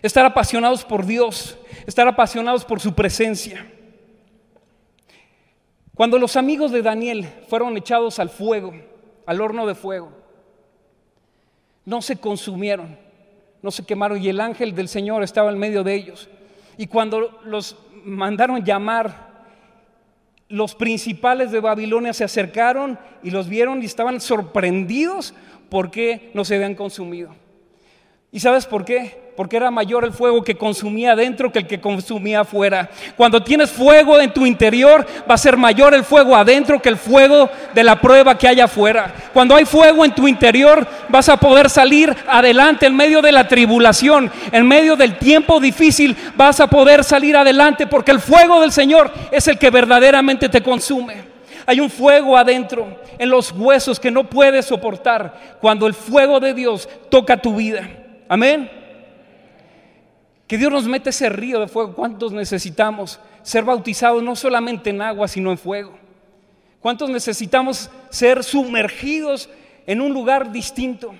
estar 0.01 0.25
apasionados 0.25 0.83
por 0.83 1.05
Dios, 1.05 1.60
estar 1.86 2.07
apasionados 2.07 2.65
por 2.65 2.79
su 2.79 2.95
presencia. 2.95 3.71
Cuando 5.93 6.17
los 6.17 6.36
amigos 6.36 6.71
de 6.71 6.81
Daniel 6.81 7.27
fueron 7.47 7.77
echados 7.77 8.17
al 8.17 8.31
fuego, 8.31 8.73
al 9.27 9.41
horno 9.41 9.67
de 9.67 9.75
fuego, 9.75 10.12
no 11.86 12.01
se 12.01 12.17
consumieron, 12.17 12.97
no 13.62 13.69
se 13.69 13.86
quemaron 13.86 14.19
y 14.19 14.29
el 14.29 14.39
ángel 14.39 14.73
del 14.73 14.88
Señor 14.88 15.21
estaba 15.21 15.51
en 15.51 15.60
medio 15.60 15.83
de 15.83 15.93
ellos. 15.93 16.29
Y 16.79 16.88
cuando 16.88 17.39
los 17.43 17.75
mandaron 18.07 18.63
llamar, 18.63 19.27
los 20.49 20.75
principales 20.75 21.51
de 21.51 21.59
Babilonia 21.59 22.13
se 22.13 22.23
acercaron 22.23 22.97
y 23.21 23.31
los 23.31 23.49
vieron 23.49 23.81
y 23.81 23.85
estaban 23.85 24.21
sorprendidos 24.21 25.33
porque 25.69 26.31
no 26.33 26.45
se 26.45 26.55
habían 26.55 26.75
consumido. 26.75 27.35
¿Y 28.31 28.39
sabes 28.39 28.65
por 28.65 28.85
qué? 28.85 29.27
porque 29.37 29.55
era 29.55 29.69
mayor 29.69 30.03
el 30.03 30.11
fuego 30.11 30.43
que 30.43 30.57
consumía 30.57 31.11
adentro 31.11 31.51
que 31.51 31.59
el 31.59 31.67
que 31.67 31.79
consumía 31.79 32.39
afuera. 32.39 32.89
Cuando 33.15 33.43
tienes 33.43 33.69
fuego 33.69 34.19
en 34.19 34.33
tu 34.33 34.47
interior, 34.47 35.05
va 35.29 35.35
a 35.35 35.37
ser 35.37 35.55
mayor 35.55 35.93
el 35.93 36.03
fuego 36.03 36.35
adentro 36.35 36.81
que 36.81 36.89
el 36.89 36.97
fuego 36.97 37.47
de 37.75 37.83
la 37.83 38.01
prueba 38.01 38.35
que 38.35 38.47
hay 38.47 38.59
afuera. 38.59 39.13
Cuando 39.33 39.55
hay 39.55 39.65
fuego 39.65 40.03
en 40.03 40.15
tu 40.15 40.27
interior, 40.27 40.87
vas 41.09 41.29
a 41.29 41.37
poder 41.37 41.69
salir 41.69 42.13
adelante 42.27 42.87
en 42.87 42.95
medio 42.95 43.21
de 43.21 43.31
la 43.31 43.47
tribulación, 43.47 44.31
en 44.51 44.67
medio 44.67 44.95
del 44.95 45.19
tiempo 45.19 45.59
difícil, 45.59 46.17
vas 46.35 46.59
a 46.59 46.65
poder 46.65 47.03
salir 47.03 47.37
adelante 47.37 47.85
porque 47.85 48.09
el 48.09 48.19
fuego 48.19 48.59
del 48.59 48.71
Señor 48.71 49.11
es 49.31 49.47
el 49.47 49.59
que 49.59 49.69
verdaderamente 49.69 50.49
te 50.49 50.63
consume. 50.63 51.27
Hay 51.67 51.79
un 51.79 51.91
fuego 51.91 52.35
adentro, 52.35 52.87
en 53.19 53.29
los 53.29 53.51
huesos 53.51 53.99
que 53.99 54.09
no 54.09 54.23
puedes 54.23 54.65
soportar 54.65 55.57
cuando 55.61 55.85
el 55.85 55.93
fuego 55.93 56.39
de 56.39 56.55
Dios 56.55 56.89
toca 57.11 57.37
tu 57.37 57.55
vida. 57.55 57.87
Amén. 58.27 58.69
Que 60.47 60.57
Dios 60.57 60.71
nos 60.71 60.87
mete 60.87 61.09
ese 61.09 61.29
río 61.29 61.59
de 61.59 61.67
fuego. 61.67 61.93
¿Cuántos 61.93 62.31
necesitamos 62.31 63.19
ser 63.41 63.63
bautizados 63.63 64.23
no 64.23 64.35
solamente 64.35 64.89
en 64.89 65.01
agua, 65.01 65.27
sino 65.27 65.51
en 65.51 65.57
fuego? 65.57 65.97
¿Cuántos 66.79 67.09
necesitamos 67.09 67.89
ser 68.09 68.43
sumergidos 68.43 69.49
en 69.85 69.99
un 69.99 70.13
lugar 70.13 70.51
distinto? 70.51 71.13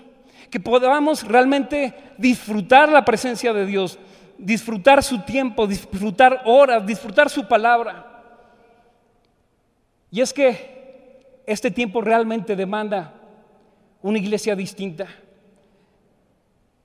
Que 0.50 0.60
podamos 0.60 1.28
realmente 1.28 1.94
disfrutar 2.18 2.90
la 2.90 3.04
presencia 3.04 3.52
de 3.52 3.66
Dios, 3.66 4.00
disfrutar 4.38 5.04
su 5.04 5.20
tiempo, 5.24 5.68
disfrutar 5.68 6.44
horas, 6.46 6.86
disfrutar 6.86 7.30
su 7.30 7.48
palabra. 7.48 8.06
Y 10.10 10.22
es 10.22 10.32
que 10.32 11.42
este 11.46 11.70
tiempo 11.70 12.00
realmente 12.00 12.56
demanda 12.56 13.14
una 14.02 14.20
iglesia 14.20 14.56
distinta. 14.56 15.08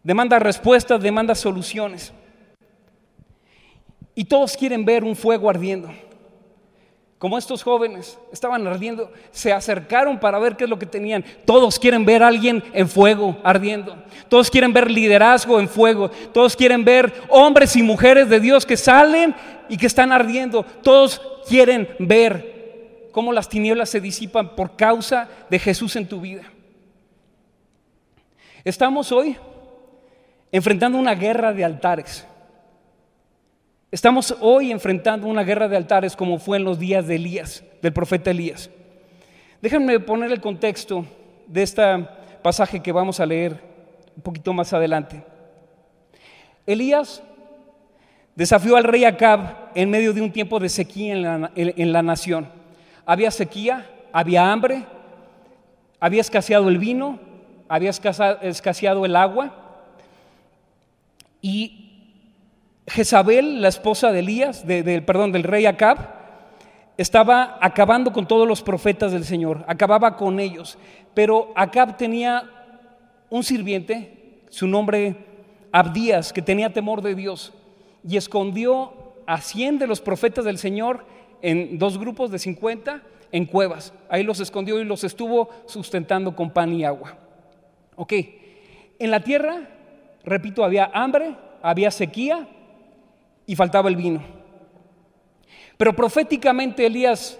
Demanda 0.02 0.38
respuestas, 0.38 1.00
demanda 1.00 1.34
soluciones. 1.34 2.12
Y 4.14 4.24
todos 4.24 4.56
quieren 4.56 4.84
ver 4.84 5.04
un 5.04 5.16
fuego 5.16 5.48
ardiendo. 5.48 5.90
Como 7.18 7.38
estos 7.38 7.62
jóvenes 7.62 8.18
estaban 8.32 8.66
ardiendo, 8.66 9.12
se 9.30 9.52
acercaron 9.52 10.18
para 10.18 10.40
ver 10.40 10.56
qué 10.56 10.64
es 10.64 10.70
lo 10.70 10.78
que 10.78 10.86
tenían. 10.86 11.24
Todos 11.44 11.78
quieren 11.78 12.04
ver 12.04 12.20
a 12.20 12.26
alguien 12.26 12.64
en 12.72 12.88
fuego 12.88 13.38
ardiendo. 13.44 13.96
Todos 14.28 14.50
quieren 14.50 14.72
ver 14.72 14.90
liderazgo 14.90 15.60
en 15.60 15.68
fuego. 15.68 16.10
Todos 16.34 16.56
quieren 16.56 16.84
ver 16.84 17.14
hombres 17.28 17.76
y 17.76 17.82
mujeres 17.84 18.28
de 18.28 18.40
Dios 18.40 18.66
que 18.66 18.76
salen 18.76 19.36
y 19.68 19.76
que 19.76 19.86
están 19.86 20.10
ardiendo. 20.10 20.64
Todos 20.82 21.22
quieren 21.48 21.88
ver 22.00 23.08
cómo 23.12 23.32
las 23.32 23.48
tinieblas 23.48 23.88
se 23.88 24.00
disipan 24.00 24.56
por 24.56 24.74
causa 24.74 25.28
de 25.48 25.60
Jesús 25.60 25.94
en 25.94 26.08
tu 26.08 26.20
vida. 26.20 26.42
Estamos 28.64 29.12
hoy 29.12 29.36
enfrentando 30.52 30.98
una 30.98 31.14
guerra 31.14 31.54
de 31.54 31.64
altares. 31.64 32.26
Estamos 33.90 34.36
hoy 34.40 34.70
enfrentando 34.70 35.26
una 35.26 35.42
guerra 35.42 35.66
de 35.66 35.76
altares 35.76 36.14
como 36.14 36.38
fue 36.38 36.58
en 36.58 36.64
los 36.64 36.78
días 36.78 37.06
de 37.06 37.16
Elías, 37.16 37.64
del 37.80 37.92
profeta 37.92 38.30
Elías. 38.30 38.70
Déjenme 39.62 39.98
poner 40.00 40.30
el 40.30 40.40
contexto 40.40 41.06
de 41.46 41.62
este 41.62 41.82
pasaje 42.42 42.80
que 42.80 42.92
vamos 42.92 43.18
a 43.18 43.26
leer 43.26 43.60
un 44.14 44.22
poquito 44.22 44.52
más 44.52 44.72
adelante. 44.72 45.24
Elías 46.66 47.22
desafió 48.34 48.76
al 48.76 48.84
rey 48.84 49.04
Acab 49.04 49.70
en 49.74 49.90
medio 49.90 50.12
de 50.12 50.20
un 50.20 50.32
tiempo 50.32 50.60
de 50.60 50.68
sequía 50.68 51.14
en 51.14 51.22
la, 51.22 51.50
en 51.54 51.92
la 51.92 52.02
nación. 52.02 52.48
Había 53.06 53.30
sequía, 53.30 53.90
había 54.12 54.52
hambre, 54.52 54.84
había 55.98 56.20
escaseado 56.20 56.68
el 56.68 56.78
vino, 56.78 57.18
había 57.68 57.90
escaseado 57.90 59.06
el 59.06 59.16
agua 59.16 59.61
y 61.42 61.90
Jezabel, 62.86 63.60
la 63.60 63.68
esposa 63.68 64.12
de 64.12 64.20
Elías, 64.20 64.64
perdón, 65.04 65.32
del 65.32 65.42
rey 65.42 65.66
Acab, 65.66 66.22
estaba 66.96 67.58
acabando 67.60 68.12
con 68.12 68.26
todos 68.26 68.46
los 68.46 68.62
profetas 68.62 69.12
del 69.12 69.24
Señor, 69.24 69.64
acababa 69.66 70.16
con 70.16 70.40
ellos. 70.40 70.78
Pero 71.14 71.52
Acab 71.56 71.96
tenía 71.96 72.48
un 73.28 73.42
sirviente, 73.42 74.42
su 74.50 74.66
nombre 74.66 75.16
Abdías, 75.72 76.32
que 76.32 76.42
tenía 76.42 76.72
temor 76.72 77.02
de 77.02 77.14
Dios, 77.14 77.52
y 78.06 78.16
escondió 78.16 78.92
a 79.26 79.40
100 79.40 79.78
de 79.78 79.86
los 79.86 80.00
profetas 80.00 80.44
del 80.44 80.58
Señor 80.58 81.04
en 81.40 81.78
dos 81.78 81.98
grupos 81.98 82.30
de 82.30 82.38
50 82.38 83.02
en 83.32 83.46
cuevas. 83.46 83.92
Ahí 84.08 84.22
los 84.22 84.40
escondió 84.40 84.80
y 84.80 84.84
los 84.84 85.02
estuvo 85.04 85.48
sustentando 85.66 86.36
con 86.36 86.50
pan 86.50 86.72
y 86.72 86.84
agua. 86.84 87.16
Ok, 87.96 88.12
en 88.98 89.10
la 89.10 89.24
tierra, 89.24 89.68
repito, 90.24 90.64
había 90.64 90.90
hambre, 90.92 91.36
había 91.62 91.90
sequía, 91.90 92.46
y 93.46 93.56
faltaba 93.56 93.88
el 93.88 93.96
vino. 93.96 94.22
Pero 95.76 95.94
proféticamente 95.94 96.86
Elías 96.86 97.38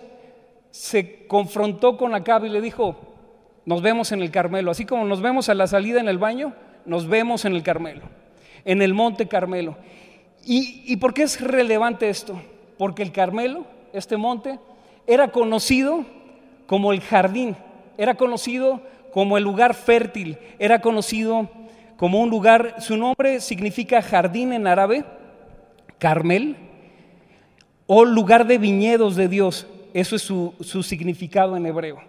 se 0.71 1.27
confrontó 1.27 1.97
con 1.97 2.15
Acab 2.15 2.45
y 2.45 2.49
le 2.49 2.61
dijo, 2.61 2.97
nos 3.65 3.83
vemos 3.83 4.11
en 4.13 4.23
el 4.23 4.31
Carmelo, 4.31 4.71
así 4.71 4.85
como 4.85 5.05
nos 5.05 5.21
vemos 5.21 5.49
a 5.49 5.55
la 5.55 5.67
salida 5.67 6.01
en 6.01 6.09
el 6.09 6.19
baño, 6.19 6.55
nos 6.85 7.07
vemos 7.07 7.45
en 7.45 7.55
el 7.55 7.63
Carmelo, 7.63 8.03
en 8.65 8.83
el 8.83 8.95
monte 8.95 9.29
Carmelo. 9.29 9.77
¿Y, 10.45 10.83
y 10.87 10.97
por 10.97 11.15
qué 11.15 11.23
es 11.23 11.41
relevante 11.41 12.09
esto? 12.09 12.41
Porque 12.79 13.03
el 13.03 13.13
Carmelo, 13.13 13.65
este 13.93 14.17
monte, 14.17 14.59
era 15.07 15.29
conocido 15.29 16.05
como 16.67 16.93
el 16.93 17.01
jardín, 17.01 17.55
era 17.97 18.17
conocido 18.17 18.81
como 19.13 19.37
el 19.37 19.45
lugar 19.45 19.75
fértil, 19.75 20.39
era 20.59 20.81
conocido 20.81 21.49
como 22.03 22.19
un 22.19 22.31
lugar, 22.31 22.75
su 22.81 22.97
nombre 22.97 23.39
significa 23.39 24.03
jardín 24.03 24.53
en 24.53 24.67
árabe, 24.67 25.05
Carmel, 26.01 26.57
o 27.87 28.05
lugar 28.05 28.45
de 28.45 28.59
viñedos 28.59 29.15
de 29.15 29.29
Dios. 29.29 29.69
Eso 29.95 30.17
es 30.17 30.23
su, 30.23 30.83
significado 30.83 31.57
en 31.57 31.65
hebreo. 31.65 32.03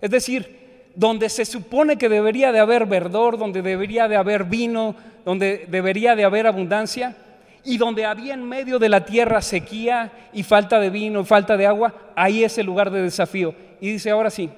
Es 0.00 0.08
decir, 0.08 0.92
donde 0.94 1.28
se 1.28 1.44
supone 1.44 1.98
que 1.98 2.08
debería 2.08 2.52
de 2.52 2.60
haber 2.60 2.86
verdor, 2.86 3.38
donde 3.38 3.60
debería 3.60 4.06
de 4.06 4.14
haber 4.14 4.44
vino, 4.44 4.94
donde 5.24 5.66
debería 5.68 6.14
de 6.14 6.22
haber 6.22 6.46
abundancia, 6.46 7.16
y 7.64 7.76
donde 7.76 8.04
había 8.04 8.34
en 8.34 8.48
medio 8.48 8.78
de 8.78 8.88
la 8.88 9.04
tierra 9.04 9.42
sequía 9.42 10.12
y 10.32 10.44
falta 10.44 10.78
de 10.78 10.90
vino, 10.90 11.24
falta 11.24 11.56
de 11.56 11.66
agua, 11.66 11.92
ahí 12.14 12.44
es 12.44 12.56
el 12.58 12.66
lugar 12.66 12.92
de 12.92 13.02
desafío. 13.02 13.52
Y 13.80 13.90
dice, 13.90 14.10
ahora 14.10 14.30
sí, 14.30 14.48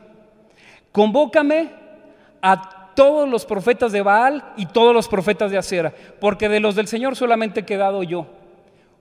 convócame 0.93 1.71
a 2.43 2.82
todos 2.95 3.29
los 3.29 3.45
profetas 3.45 3.93
de 3.93 4.03
Baal 4.03 4.53
y 4.57 4.67
todos 4.67 4.95
los 4.95 5.09
profetas 5.09 5.51
de 5.51 5.59
Acera, 5.59 5.93
porque 6.21 6.49
de 6.49 6.61
los 6.61 6.75
del 6.75 6.89
Señor 6.89 7.17
solamente 7.17 7.61
he 7.61 7.65
quedado 7.65 8.03
yo. 8.03 8.27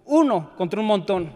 Uno 0.06 0.52
contra 0.58 0.80
un 0.80 0.88
montón. 0.88 1.32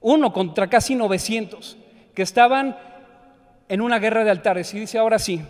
Uno 0.00 0.32
contra 0.32 0.68
casi 0.68 0.94
900 0.94 1.78
que 2.14 2.22
estaban 2.22 2.76
en 3.68 3.80
una 3.80 3.98
guerra 3.98 4.24
de 4.24 4.30
altares. 4.30 4.72
Y 4.74 4.80
dice, 4.80 4.98
ahora 4.98 5.18
sí, 5.18 5.40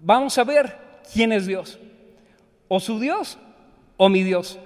vamos 0.00 0.38
a 0.38 0.44
ver 0.44 0.76
quién 1.12 1.32
es 1.32 1.46
Dios. 1.46 1.78
O 2.68 2.80
su 2.80 2.98
Dios 2.98 3.38
o 3.96 4.08
mi 4.08 4.22
Dios. 4.22 4.58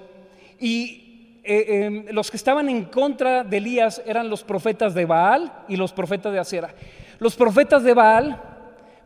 Y 0.59 1.41
eh, 1.43 1.85
em, 1.87 2.07
los 2.11 2.31
que 2.31 2.37
estaban 2.37 2.69
en 2.69 2.85
contra 2.85 3.45
de 3.45 3.57
Elías 3.57 4.03
eran 4.07 4.29
los 4.29 4.45
profetas 4.45 4.95
de 4.95 5.07
Baal 5.07 5.53
y 5.69 5.77
los 5.77 5.93
profetas 5.93 6.33
de 6.33 6.39
Acera. 6.39 6.75
Los 7.19 7.37
profetas 7.37 7.83
de 7.83 7.95
Baal, 7.95 8.41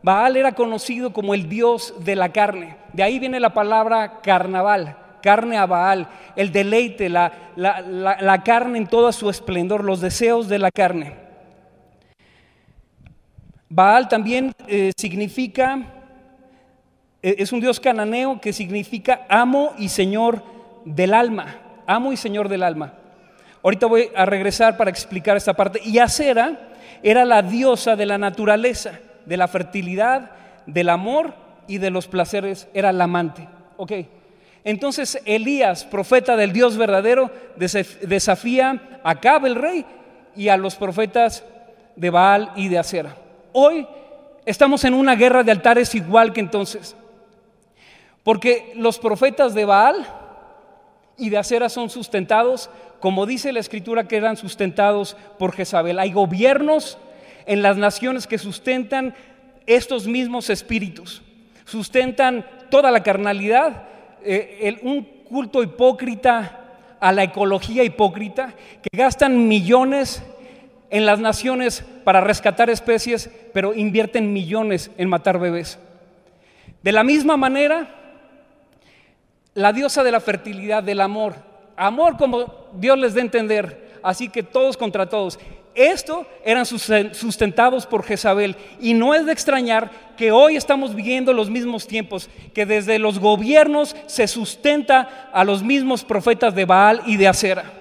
Baal 0.05 0.37
era 0.37 0.51
conocido 0.51 1.11
como 1.11 1.33
el 1.33 1.49
Dios 1.49 1.95
de 2.05 2.15
la 2.15 2.29
carne. 2.29 2.77
De 2.93 3.01
ahí 3.01 3.17
viene 3.17 3.39
la 3.39 3.55
palabra 3.55 4.21
carnaval 4.21 4.97
carne 5.23 5.57
a 5.57 5.65
Baal, 5.65 6.07
el 6.35 6.51
deleite, 6.51 7.09
la, 7.09 7.31
la, 7.55 8.43
carne 8.43 8.77
en 8.77 8.85
todo 8.85 9.11
su 9.11 9.27
esplendor, 9.31 9.83
los 9.83 9.99
deseos 9.99 10.47
de 10.47 10.59
la 10.59 10.69
carne. 10.69 11.15
Baal 13.67 14.07
también 14.07 14.53
eh, 14.67 14.91
significa, 14.95 15.79
eh, 17.23 17.37
es 17.39 17.51
un 17.51 17.59
dios 17.59 17.79
cananeo 17.79 18.39
que 18.39 18.53
significa 18.53 19.25
amo 19.27 19.73
y 19.79 19.89
señor 19.89 20.43
del 20.85 21.15
alma, 21.15 21.57
amo 21.87 22.13
y 22.13 22.17
señor 22.17 22.47
del 22.47 22.61
alma. 22.61 22.93
Ahorita 23.63 23.87
voy 23.87 24.11
a 24.15 24.27
regresar 24.27 24.77
para 24.77 24.91
explicar 24.91 25.35
esta 25.35 25.55
parte. 25.55 25.81
Y 25.83 25.97
Acera 25.97 26.69
era 27.01 27.25
la 27.25 27.41
diosa 27.41 27.95
de 27.95 28.05
la 28.05 28.19
naturaleza, 28.19 28.99
de 29.25 29.37
la 29.37 29.47
fertilidad, 29.47 30.31
del 30.65 30.89
amor 30.89 31.33
y 31.67 31.77
de 31.77 31.89
los 31.89 32.07
placeres, 32.07 32.67
era 32.73 32.91
la 32.91 33.05
amante. 33.05 33.47
Ok. 33.77 33.91
Entonces 34.63 35.21
Elías, 35.25 35.85
profeta 35.85 36.35
del 36.35 36.51
Dios 36.51 36.75
verdadero, 36.77 37.31
desafía 37.55 38.99
a 39.03 39.19
Cab 39.19 39.45
el 39.45 39.55
rey 39.55 39.85
y 40.35 40.49
a 40.49 40.57
los 40.57 40.75
profetas 40.75 41.43
de 41.95 42.09
Baal 42.09 42.51
y 42.55 42.67
de 42.67 42.79
Acera. 42.79 43.15
Hoy 43.53 43.87
estamos 44.45 44.83
en 44.83 44.93
una 44.93 45.15
guerra 45.15 45.43
de 45.43 45.51
altares 45.51 45.93
igual 45.95 46.33
que 46.33 46.39
entonces. 46.39 46.95
Porque 48.23 48.73
los 48.75 48.97
profetas 48.97 49.53
de 49.53 49.65
Baal 49.65 50.07
y 51.15 51.29
de 51.29 51.37
Acera 51.37 51.69
son 51.69 51.91
sustentados, 51.91 52.71
como 52.99 53.27
dice 53.27 53.53
la 53.53 53.59
escritura, 53.59 54.07
que 54.07 54.17
eran 54.17 54.35
sustentados 54.35 55.15
por 55.37 55.53
Jezabel. 55.53 55.99
Hay 55.99 56.11
gobiernos 56.11 56.97
en 57.45 57.61
las 57.61 57.77
naciones 57.77 58.27
que 58.27 58.37
sustentan 58.37 59.15
estos 59.65 60.07
mismos 60.07 60.49
espíritus, 60.49 61.21
sustentan 61.65 62.45
toda 62.69 62.91
la 62.91 63.03
carnalidad 63.03 63.83
eh, 64.23 64.79
un 64.81 65.03
culto 65.03 65.61
hipócrita 65.61 66.61
a 66.99 67.11
la 67.11 67.23
ecología 67.23 67.83
hipócrita, 67.83 68.53
que 68.81 68.97
gastan 68.97 69.47
millones 69.47 70.23
en 70.89 71.05
las 71.05 71.19
naciones 71.19 71.83
para 72.03 72.21
rescatar 72.21 72.69
especies, 72.69 73.29
pero 73.53 73.73
invierten 73.73 74.33
millones 74.33 74.89
en 74.97 75.09
matar 75.09 75.37
bebés. 75.37 75.77
De 76.81 76.91
la 76.91 77.03
misma 77.03 77.37
manera, 77.37 77.87
la 79.53 79.73
diosa 79.73 80.03
de 80.03 80.11
la 80.11 80.19
fertilidad, 80.19 80.81
del 80.81 81.01
amor, 81.01 81.35
amor 81.75 82.17
como 82.17 82.69
Dios 82.73 82.97
les 82.97 83.13
dé 83.13 83.21
entender, 83.21 83.99
así 84.01 84.29
que 84.29 84.41
todos 84.41 84.77
contra 84.77 85.07
todos. 85.07 85.39
Esto 85.75 86.25
eran 86.45 86.65
sustentados 86.65 87.85
por 87.85 88.03
Jezabel. 88.03 88.55
Y 88.79 88.93
no 88.93 89.13
es 89.13 89.25
de 89.25 89.33
extrañar 89.33 89.91
que 90.15 90.31
hoy 90.31 90.55
estamos 90.55 90.95
viviendo 90.95 91.33
los 91.33 91.49
mismos 91.49 91.85
tiempos, 91.85 92.29
que 92.53 92.65
desde 92.65 92.97
los 92.97 93.19
gobiernos 93.19 93.95
se 94.07 94.27
sustenta 94.27 95.29
a 95.33 95.43
los 95.43 95.63
mismos 95.63 96.05
profetas 96.05 96.55
de 96.55 96.63
Baal 96.63 97.01
y 97.05 97.17
de 97.17 97.27
Acera. 97.27 97.73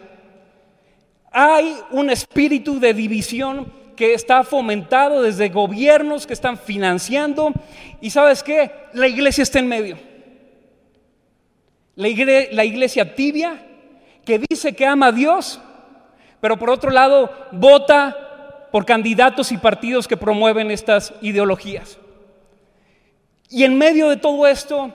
Hay 1.31 1.77
un 1.93 2.11
espíritu 2.11 2.81
de 2.81 2.95
división 2.95 3.73
que 3.95 4.15
está 4.15 4.43
fomentado 4.43 5.23
desde 5.23 5.49
gobiernos 5.49 6.27
que 6.27 6.33
están 6.33 6.59
financiando. 6.59 7.53
Y 8.01 8.11
sabes 8.11 8.43
qué? 8.43 8.73
La 8.93 9.07
iglesia 9.07 9.43
está 9.43 9.61
en 9.61 9.69
medio. 9.69 9.99
La 11.95 12.65
iglesia 12.65 13.15
tibia 13.15 13.65
que 14.25 14.41
dice 14.51 14.73
que 14.73 14.85
ama 14.85 15.07
a 15.07 15.13
Dios, 15.13 15.61
pero 16.45 16.59
por 16.59 16.69
otro 16.69 16.91
lado 16.91 17.33
vota 17.53 18.69
por 18.71 18.85
candidatos 18.85 19.51
y 19.51 19.57
partidos 19.57 20.07
que 20.07 20.19
promueven 20.19 20.71
estas 20.71 21.15
ideologías. 21.23 21.97
Y 23.49 23.65
en 23.65 23.79
medio 23.79 24.11
de 24.11 24.19
todo 24.19 24.47
esto, 24.47 24.93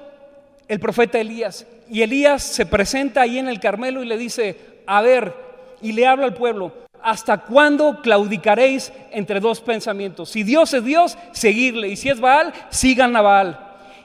el 0.67 0.79
profeta 0.79 1.17
Elías, 1.17 1.65
y 1.89 2.03
Elías 2.03 2.43
se 2.43 2.67
presenta 2.67 3.21
ahí 3.21 3.39
en 3.39 3.47
el 3.47 3.59
Carmelo 3.59 4.03
y 4.03 4.05
le 4.05 4.15
dice, 4.15 4.83
a 4.85 5.01
ver, 5.01 5.33
y 5.81 5.93
le 5.93 6.05
habla 6.05 6.27
al 6.27 6.35
pueblo, 6.35 6.71
¿hasta 7.01 7.39
cuándo 7.39 7.99
claudicaréis 8.03 8.93
entre 9.09 9.39
dos 9.39 9.59
pensamientos? 9.59 10.29
Si 10.29 10.43
Dios 10.43 10.71
es 10.75 10.83
Dios, 10.83 11.17
seguirle, 11.31 11.87
y 11.87 11.95
si 11.95 12.09
es 12.09 12.19
Baal, 12.19 12.53
sigan 12.69 13.15
a 13.15 13.21
Baal. 13.21 13.59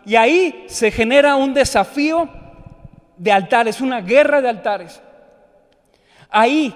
Y 0.07 0.17
ahí 0.17 0.65
se 0.67 0.91
genera 0.91 1.37
un 1.37 1.53
desafío 1.53 2.27
de 3.19 3.33
altares, 3.33 3.83
una 3.83 4.01
guerra 4.01 4.41
de 4.41 4.49
altares. 4.49 5.03
Ahí 6.31 6.75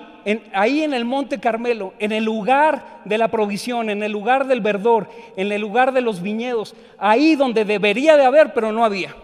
ahí 0.52 0.82
en 0.82 0.94
el 0.94 1.04
Monte 1.04 1.38
Carmelo, 1.38 1.94
en 1.98 2.12
el 2.12 2.24
lugar 2.24 3.00
de 3.04 3.18
la 3.18 3.28
provisión, 3.28 3.90
en 3.90 4.02
el 4.02 4.12
lugar 4.12 4.46
del 4.46 4.60
verdor, 4.60 5.08
en 5.36 5.52
el 5.52 5.60
lugar 5.60 5.92
de 5.92 6.00
los 6.00 6.22
viñedos, 6.22 6.74
ahí 6.98 7.36
donde 7.36 7.64
debería 7.64 8.16
de 8.16 8.24
haber, 8.24 8.52
pero 8.54 8.72
no 8.72 8.84
había. 8.84 9.14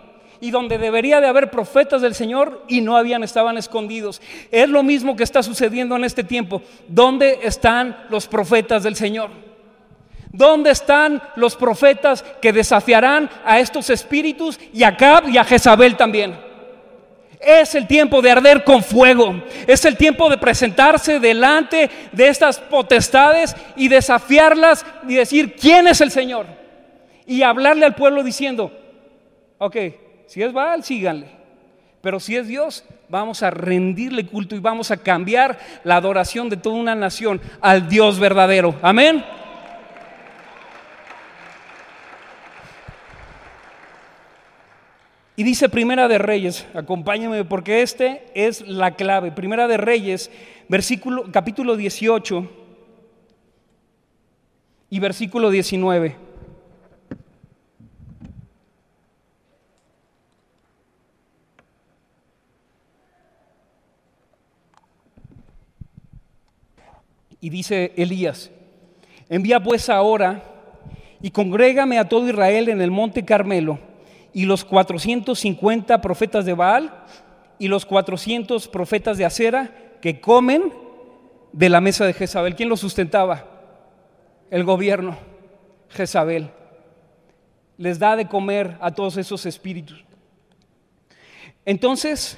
Y 0.40 0.50
donde 0.50 0.78
debería 0.78 1.20
de 1.20 1.26
haber 1.26 1.50
profetas 1.50 2.02
del 2.02 2.14
Señor 2.14 2.64
y 2.68 2.80
no 2.80 2.96
habían, 2.96 3.22
estaban 3.22 3.56
escondidos. 3.56 4.20
Es 4.50 4.68
lo 4.68 4.82
mismo 4.82 5.16
que 5.16 5.24
está 5.24 5.42
sucediendo 5.42 5.96
en 5.96 6.04
este 6.04 6.24
tiempo. 6.24 6.60
¿Dónde 6.88 7.40
están 7.42 7.96
los 8.10 8.26
profetas 8.26 8.82
del 8.82 8.96
Señor? 8.96 9.30
¿Dónde 10.30 10.70
están 10.70 11.22
los 11.36 11.54
profetas 11.54 12.24
que 12.42 12.52
desafiarán 12.52 13.30
a 13.44 13.60
estos 13.60 13.88
espíritus 13.88 14.58
y 14.72 14.82
a 14.82 14.96
Cab 14.96 15.28
y 15.28 15.38
a 15.38 15.44
Jezabel 15.44 15.96
también? 15.96 16.43
Es 17.40 17.74
el 17.74 17.86
tiempo 17.86 18.22
de 18.22 18.30
arder 18.30 18.64
con 18.64 18.82
fuego. 18.82 19.42
Es 19.66 19.84
el 19.84 19.96
tiempo 19.96 20.28
de 20.30 20.38
presentarse 20.38 21.20
delante 21.20 21.90
de 22.12 22.28
estas 22.28 22.58
potestades 22.58 23.54
y 23.76 23.88
desafiarlas 23.88 24.84
y 25.08 25.14
decir, 25.14 25.56
¿quién 25.56 25.86
es 25.86 26.00
el 26.00 26.10
Señor? 26.10 26.46
Y 27.26 27.42
hablarle 27.42 27.86
al 27.86 27.94
pueblo 27.94 28.22
diciendo, 28.22 28.72
ok, 29.58 29.76
si 30.26 30.42
es 30.42 30.52
Baal, 30.52 30.84
síganle. 30.84 31.28
Pero 32.00 32.20
si 32.20 32.36
es 32.36 32.46
Dios, 32.46 32.84
vamos 33.08 33.42
a 33.42 33.50
rendirle 33.50 34.26
culto 34.26 34.54
y 34.54 34.58
vamos 34.58 34.90
a 34.90 34.98
cambiar 34.98 35.58
la 35.84 35.96
adoración 35.96 36.50
de 36.50 36.58
toda 36.58 36.76
una 36.76 36.94
nación 36.94 37.40
al 37.60 37.88
Dios 37.88 38.18
verdadero. 38.18 38.74
Amén. 38.82 39.24
Y 45.36 45.42
dice 45.42 45.68
Primera 45.68 46.06
de 46.06 46.18
Reyes, 46.18 46.64
acompáñame 46.74 47.44
porque 47.44 47.82
este 47.82 48.22
es 48.34 48.60
la 48.68 48.94
clave. 48.94 49.32
Primera 49.32 49.66
de 49.66 49.76
Reyes, 49.76 50.30
versículo 50.68 51.24
capítulo 51.32 51.76
18 51.76 52.48
y 54.90 55.00
versículo 55.00 55.50
19. 55.50 56.16
Y 67.40 67.50
dice 67.50 67.92
Elías, 67.96 68.52
envía 69.28 69.60
pues 69.60 69.90
ahora 69.90 70.44
y 71.20 71.32
congrégame 71.32 71.98
a 71.98 72.08
todo 72.08 72.28
Israel 72.28 72.68
en 72.68 72.80
el 72.80 72.92
monte 72.92 73.24
Carmelo 73.24 73.93
y 74.34 74.44
los 74.44 74.64
450 74.64 76.00
profetas 76.00 76.44
de 76.44 76.52
Baal 76.52 76.92
y 77.58 77.68
los 77.68 77.86
400 77.86 78.68
profetas 78.68 79.16
de 79.16 79.24
Acera 79.24 79.94
que 80.02 80.20
comen 80.20 80.74
de 81.52 81.68
la 81.68 81.80
mesa 81.80 82.04
de 82.04 82.12
Jezabel. 82.12 82.56
¿Quién 82.56 82.68
los 82.68 82.80
sustentaba? 82.80 83.46
El 84.50 84.64
gobierno, 84.64 85.16
Jezabel. 85.88 86.50
Les 87.78 87.98
da 87.98 88.16
de 88.16 88.26
comer 88.26 88.76
a 88.80 88.90
todos 88.90 89.16
esos 89.16 89.46
espíritus. 89.46 90.04
Entonces, 91.64 92.36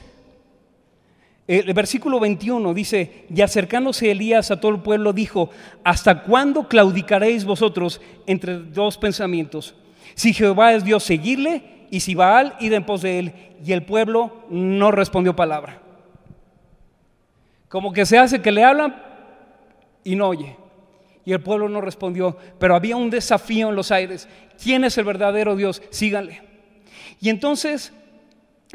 el 1.49 1.73
versículo 1.73 2.21
21 2.21 2.75
dice, 2.75 3.25
y 3.35 3.41
acercándose 3.41 4.11
Elías 4.11 4.51
a 4.51 4.61
todo 4.61 4.73
el 4.73 4.81
pueblo, 4.83 5.13
dijo, 5.13 5.51
¿hasta 5.83 6.23
cuándo 6.23 6.69
claudicaréis 6.69 7.45
vosotros 7.45 8.01
entre 8.27 8.59
dos 8.59 8.99
pensamientos? 8.99 9.75
Si 10.15 10.35
Jehová 10.35 10.75
es 10.75 10.85
Dios, 10.85 11.03
seguirle 11.05 11.76
y 11.91 12.01
si 12.01 12.15
Baal, 12.15 12.55
id 12.61 12.73
en 12.73 12.85
pos 12.85 13.03
de 13.03 13.19
él. 13.19 13.33
Y 13.65 13.73
el 13.73 13.85
pueblo 13.85 14.45
no 14.51 14.91
respondió 14.91 15.37
palabra. 15.37 15.81
Como 17.69 17.93
que 17.93 18.07
se 18.07 18.19
hace 18.19 18.43
que 18.43 18.53
le 18.53 18.65
hablan 18.65 19.03
y 20.05 20.17
no 20.17 20.29
oye. 20.29 20.57
Y 21.25 21.33
el 21.33 21.41
pueblo 21.41 21.69
no 21.69 21.81
respondió, 21.81 22.37
pero 22.59 22.77
había 22.77 22.97
un 22.97 23.11
desafío 23.11 23.69
en 23.69 23.77
los 23.77 23.91
aires. 23.91 24.29
¿Quién 24.63 24.85
es 24.85 24.97
el 24.97 25.05
verdadero 25.05 25.57
Dios? 25.57 25.83
Síganle. 25.91 26.43
Y 27.21 27.31
entonces 27.31 27.93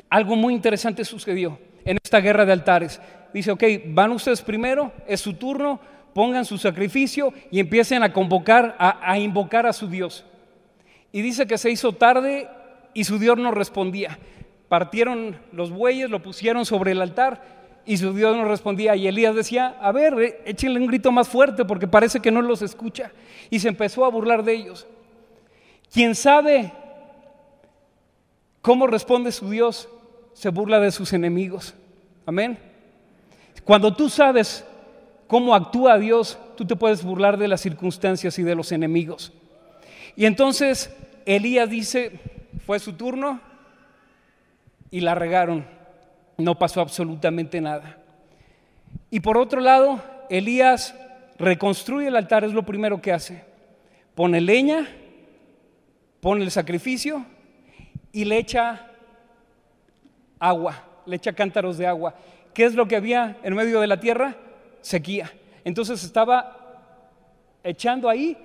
algo 0.09 0.35
muy 0.35 0.53
interesante 0.53 1.05
sucedió 1.05 1.57
en 1.85 1.97
esta 2.03 2.19
guerra 2.19 2.45
de 2.45 2.53
altares. 2.53 2.99
Dice, 3.33 3.51
ok, 3.51 3.63
van 3.87 4.11
ustedes 4.11 4.41
primero, 4.41 4.91
es 5.07 5.21
su 5.21 5.33
turno, 5.33 5.79
pongan 6.13 6.43
su 6.43 6.57
sacrificio 6.57 7.33
y 7.49 7.59
empiecen 7.59 8.03
a 8.03 8.11
convocar, 8.11 8.75
a, 8.77 9.09
a 9.09 9.17
invocar 9.17 9.65
a 9.65 9.73
su 9.73 9.87
Dios. 9.87 10.25
Y 11.13 11.21
dice 11.21 11.47
que 11.47 11.57
se 11.57 11.71
hizo 11.71 11.93
tarde 11.93 12.49
y 12.93 13.03
su 13.03 13.19
Dios 13.19 13.37
no 13.37 13.51
respondía. 13.51 14.17
Partieron 14.67 15.37
los 15.51 15.71
bueyes, 15.71 16.09
lo 16.09 16.21
pusieron 16.21 16.65
sobre 16.65 16.91
el 16.91 17.01
altar 17.01 17.61
y 17.85 17.97
su 17.97 18.13
Dios 18.13 18.35
no 18.35 18.45
respondía. 18.45 18.95
Y 18.95 19.07
Elías 19.07 19.35
decía, 19.35 19.75
a 19.81 19.91
ver, 19.91 20.13
eh, 20.19 20.41
échenle 20.45 20.79
un 20.79 20.87
grito 20.87 21.11
más 21.11 21.27
fuerte 21.27 21.65
porque 21.65 21.87
parece 21.87 22.19
que 22.19 22.31
no 22.31 22.41
los 22.41 22.61
escucha. 22.61 23.11
Y 23.49 23.59
se 23.59 23.67
empezó 23.67 24.05
a 24.05 24.09
burlar 24.09 24.43
de 24.43 24.53
ellos. 24.53 24.87
Quien 25.91 26.15
sabe 26.15 26.71
cómo 28.61 28.87
responde 28.87 29.31
su 29.31 29.49
Dios, 29.49 29.89
se 30.33 30.49
burla 30.49 30.79
de 30.79 30.91
sus 30.91 31.13
enemigos. 31.13 31.73
Amén. 32.25 32.57
Cuando 33.65 33.93
tú 33.93 34.09
sabes 34.09 34.65
cómo 35.27 35.53
actúa 35.53 35.97
Dios, 35.97 36.37
tú 36.55 36.65
te 36.65 36.75
puedes 36.75 37.03
burlar 37.03 37.37
de 37.37 37.47
las 37.47 37.61
circunstancias 37.61 38.39
y 38.39 38.43
de 38.43 38.55
los 38.55 38.71
enemigos. 38.71 39.33
Y 40.15 40.25
entonces 40.25 40.95
Elías 41.25 41.69
dice, 41.69 42.19
fue 42.65 42.79
su 42.79 42.93
turno 42.93 43.39
y 44.89 45.01
la 45.01 45.15
regaron. 45.15 45.65
No 46.37 46.57
pasó 46.57 46.81
absolutamente 46.81 47.61
nada. 47.61 47.97
Y 49.09 49.19
por 49.19 49.37
otro 49.37 49.61
lado, 49.61 50.01
Elías 50.29 50.95
reconstruye 51.37 52.07
el 52.07 52.15
altar, 52.15 52.43
es 52.43 52.53
lo 52.53 52.63
primero 52.63 53.01
que 53.01 53.11
hace. 53.11 53.43
Pone 54.15 54.41
leña, 54.41 54.87
pone 56.19 56.43
el 56.43 56.51
sacrificio 56.51 57.25
y 58.11 58.25
le 58.25 58.37
echa 58.37 58.87
agua, 60.39 60.83
le 61.05 61.15
echa 61.15 61.33
cántaros 61.33 61.77
de 61.77 61.87
agua. 61.87 62.15
¿Qué 62.53 62.65
es 62.65 62.75
lo 62.75 62.87
que 62.87 62.95
había 62.95 63.37
en 63.43 63.55
medio 63.55 63.79
de 63.79 63.87
la 63.87 63.99
tierra? 63.99 64.35
Sequía. 64.81 65.31
Entonces 65.63 66.03
estaba 66.03 66.57
echando 67.63 68.09
ahí 68.09 68.37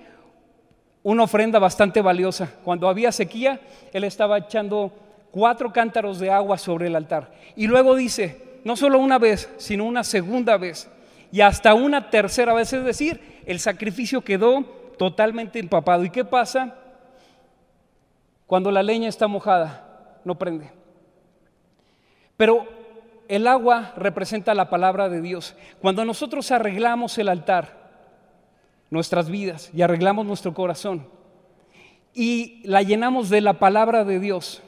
una 1.07 1.23
ofrenda 1.23 1.61
bastante 1.61 2.03
valiosa. 2.03 2.51
Cuando 2.65 2.89
había 2.89 3.13
sequía, 3.13 3.61
él 3.93 4.03
estaba 4.03 4.39
echando 4.39 4.91
cuatro 5.31 5.73
cántaros 5.73 6.19
de 6.19 6.33
agua 6.33 6.59
sobre 6.59 6.89
el 6.89 6.97
altar. 6.97 7.31
Y 7.55 7.69
luego 7.69 7.95
dice, 7.95 8.59
no 8.65 8.75
solo 8.75 8.99
una 8.99 9.17
vez, 9.17 9.49
sino 9.57 9.85
una 9.85 10.03
segunda 10.03 10.57
vez 10.57 10.91
y 11.31 11.43
hasta 11.43 11.75
una 11.75 12.11
tercera 12.11 12.55
vez. 12.55 12.73
Es 12.73 12.85
decir, 12.85 13.43
el 13.47 13.61
sacrificio 13.61 14.23
quedó 14.23 14.65
totalmente 14.99 15.61
empapado. 15.61 16.03
¿Y 16.03 16.11
qué 16.11 16.25
pasa 16.25 16.75
cuando 18.49 18.73
la 18.73 18.83
leña 18.83 19.09
está 19.09 19.29
mojada? 19.29 20.19
No 20.25 20.35
prende. 20.35 20.73
Pero 22.37 22.67
el 23.29 23.47
agua 23.47 23.93
representa 23.97 24.55
la 24.55 24.71
palabra 24.71 25.09
de 25.09 25.21
Dios. 25.21 25.55
Cuando 25.81 26.05
nosotros 26.05 26.51
arreglamos 26.51 27.17
el 27.19 27.29
altar, 27.29 27.86
nuestras 28.91 29.31
vidas 29.31 29.71
y 29.75 29.83
arreglamos 29.83 30.27
nuestro 30.27 30.55
corazón 30.55 31.07
y 32.15 32.63
la 32.65 32.83
llenamos 32.83 33.29
de 33.29 33.43
la 33.43 33.59
palabra 33.59 34.05
de 34.05 34.19
Dios 34.19 34.63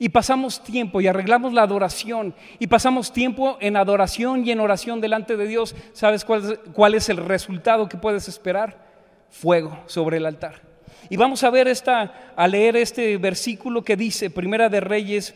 Y 0.00 0.10
pasamos 0.10 0.62
tiempo 0.62 1.00
y 1.00 1.06
arreglamos 1.06 1.52
la 1.52 1.62
adoración 1.62 2.34
y 2.58 2.66
pasamos 2.66 3.12
tiempo 3.12 3.56
en 3.60 3.76
adoración 3.76 4.46
y 4.46 4.52
en 4.52 4.60
oración 4.60 5.00
delante 5.00 5.36
de 5.36 5.46
Dios. 5.46 5.74
¿Sabes 5.92 6.24
cuál 6.24 6.52
es, 6.52 6.58
cuál 6.72 6.94
es 6.94 7.08
el 7.08 7.16
resultado 7.16 7.88
que 7.88 7.96
puedes 7.96 8.28
esperar? 8.28 8.86
Fuego 9.30 9.78
sobre 9.86 10.18
el 10.18 10.26
altar. 10.26 10.62
Y 11.10 11.16
vamos 11.16 11.42
a 11.42 11.50
ver 11.50 11.66
esta, 11.68 12.32
a 12.36 12.46
leer 12.46 12.76
este 12.76 13.16
versículo 13.16 13.82
que 13.82 13.96
dice, 13.96 14.30
Primera 14.30 14.68
de 14.68 14.80
Reyes 14.80 15.34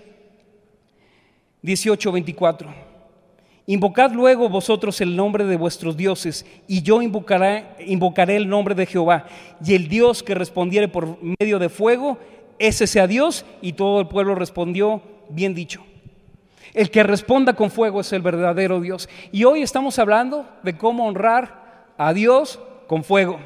18, 1.63 2.13
24. 2.13 2.92
Invocad 3.67 4.11
luego 4.11 4.49
vosotros 4.49 5.01
el 5.01 5.15
nombre 5.15 5.45
de 5.45 5.57
vuestros 5.57 5.97
dioses, 5.97 6.45
y 6.67 6.83
yo 6.83 7.01
invocaré, 7.01 7.67
el 7.79 8.49
nombre 8.49 8.75
de 8.75 8.87
Jehová. 8.87 9.27
Y 9.65 9.75
el 9.75 9.89
Dios 9.89 10.23
que 10.23 10.35
respondiere 10.35 10.89
por 10.89 11.19
medio 11.41 11.59
de 11.59 11.69
fuego, 11.69 12.19
ese 12.59 12.87
sea 12.87 13.07
Dios. 13.07 13.45
Y 13.61 13.75
todo 13.75 14.01
el 14.01 14.09
pueblo 14.09 14.35
respondió, 14.35 15.01
bien 15.29 15.55
dicho. 15.55 15.85
El 16.75 16.91
que 16.91 17.03
responda 17.03 17.55
con 17.55 17.71
fuego 17.71 18.01
es 18.01 18.13
el 18.13 18.23
verdadero 18.23 18.81
Dios. 18.81 19.09
Y 19.31 19.45
hoy 19.45 19.63
estamos 19.63 19.99
hablando 19.99 20.49
de 20.63 20.77
cómo 20.77 21.07
honrar 21.07 21.85
a 21.99 22.13
Dios 22.13 22.59
con 22.89 23.05
fuego. 23.05 23.39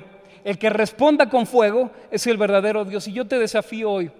El 0.44 0.58
que 0.58 0.70
responda 0.70 1.28
con 1.28 1.46
fuego 1.46 1.90
es 2.10 2.26
el 2.26 2.36
verdadero 2.36 2.84
Dios. 2.84 3.06
Y 3.08 3.12
yo 3.12 3.26
te 3.26 3.38
desafío 3.38 3.90
hoy 3.90 4.10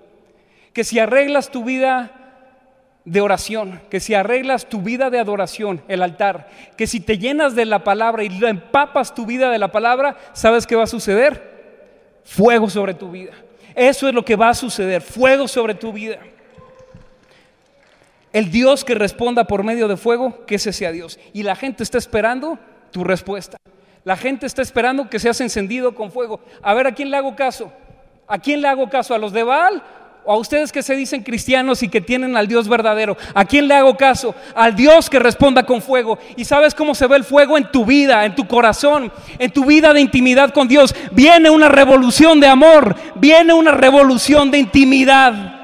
que 0.73 0.85
si 0.85 0.99
arreglas 0.99 1.51
tu 1.51 1.65
vida 1.65 2.26
de 3.07 3.21
oración, 3.21 3.81
que 3.89 4.01
si 4.01 4.15
arreglas 4.15 4.67
tu 4.67 4.83
vida 4.83 5.11
de 5.11 5.21
adoración, 5.21 5.81
el 5.87 6.03
altar, 6.03 6.49
que 6.77 6.89
si 6.89 6.99
te 6.99 7.19
llenas 7.19 7.55
de 7.55 7.65
la 7.65 7.85
palabra 7.85 8.25
y 8.25 8.45
empapas 8.45 9.15
tu 9.15 9.25
vida 9.25 9.49
de 9.49 9.61
la 9.61 9.71
palabra, 9.71 10.17
¿sabes 10.33 10.67
qué 10.67 10.75
va 10.75 10.83
a 10.83 10.89
suceder? 10.89 12.21
Fuego 12.25 12.69
sobre 12.69 12.95
tu 12.95 13.13
vida. 13.13 13.31
Eso 13.77 14.09
es 14.09 14.15
lo 14.15 14.25
que 14.25 14.35
va 14.35 14.49
a 14.49 14.55
suceder, 14.55 15.03
fuego 15.03 15.47
sobre 15.47 15.75
tu 15.75 15.93
vida. 15.93 16.19
El 18.33 18.51
Dios 18.51 18.85
que 18.85 18.97
responda 18.97 19.45
por 19.45 19.63
medio 19.63 19.87
de 19.87 19.97
fuego, 19.97 20.45
que 20.45 20.57
ese 20.57 20.73
sea 20.73 20.91
Dios. 20.91 21.21
Y 21.33 21.45
la 21.45 21.55
gente 21.55 21.85
está 21.85 21.99
esperando 21.99 22.59
tu 22.91 23.05
respuesta. 23.05 23.57
La 24.03 24.17
gente 24.17 24.47
está 24.47 24.63
esperando 24.63 25.09
que 25.09 25.21
seas 25.21 25.41
encendido 25.41 25.95
con 25.95 26.11
fuego. 26.11 26.41
A 26.61 26.75
ver, 26.75 26.89
¿a 26.89 26.93
quién 26.93 27.11
le 27.11 27.17
hago 27.17 27.37
caso? 27.37 27.73
¿A 28.27 28.39
quién 28.39 28.61
le 28.61 28.69
hago 28.69 28.91
caso? 28.91 29.15
¿A 29.15 29.19
los 29.19 29.33
de 29.33 29.45
Baal 29.45 29.83
a 30.27 30.37
ustedes 30.37 30.73
que 30.73 30.83
se 30.83 30.97
dicen 30.97 31.23
cristianos 31.23 31.83
y 31.83 31.89
que 31.89 32.01
tienen 32.01 32.37
al 32.37 32.49
Dios 32.49 32.69
verdadero, 32.69 33.17
¿a 33.35 33.45
quién 33.45 33.69
le 33.69 33.75
hago 33.75 33.97
caso? 33.97 34.35
Al 34.55 34.75
Dios 34.75 35.09
que 35.09 35.19
responda 35.19 35.65
con 35.65 35.81
fuego. 35.81 36.19
¿Y 36.37 36.45
sabes 36.45 36.75
cómo 36.75 36.95
se 36.95 37.07
ve 37.07 37.17
el 37.17 37.25
fuego 37.25 37.57
en 37.57 37.71
tu 37.71 37.85
vida, 37.85 38.25
en 38.25 38.35
tu 38.35 38.47
corazón, 38.47 39.13
en 39.39 39.51
tu 39.51 39.65
vida 39.65 39.93
de 39.93 40.01
intimidad 40.01 40.53
con 40.53 40.69
Dios? 40.69 40.95
Viene 41.13 41.51
una 41.51 41.69
revolución 41.69 42.41
de 42.41 42.49
amor, 42.49 42.97
viene 43.15 43.53
una 43.53 43.73
revolución 43.73 44.51
de 44.51 44.59
intimidad. 44.59 45.55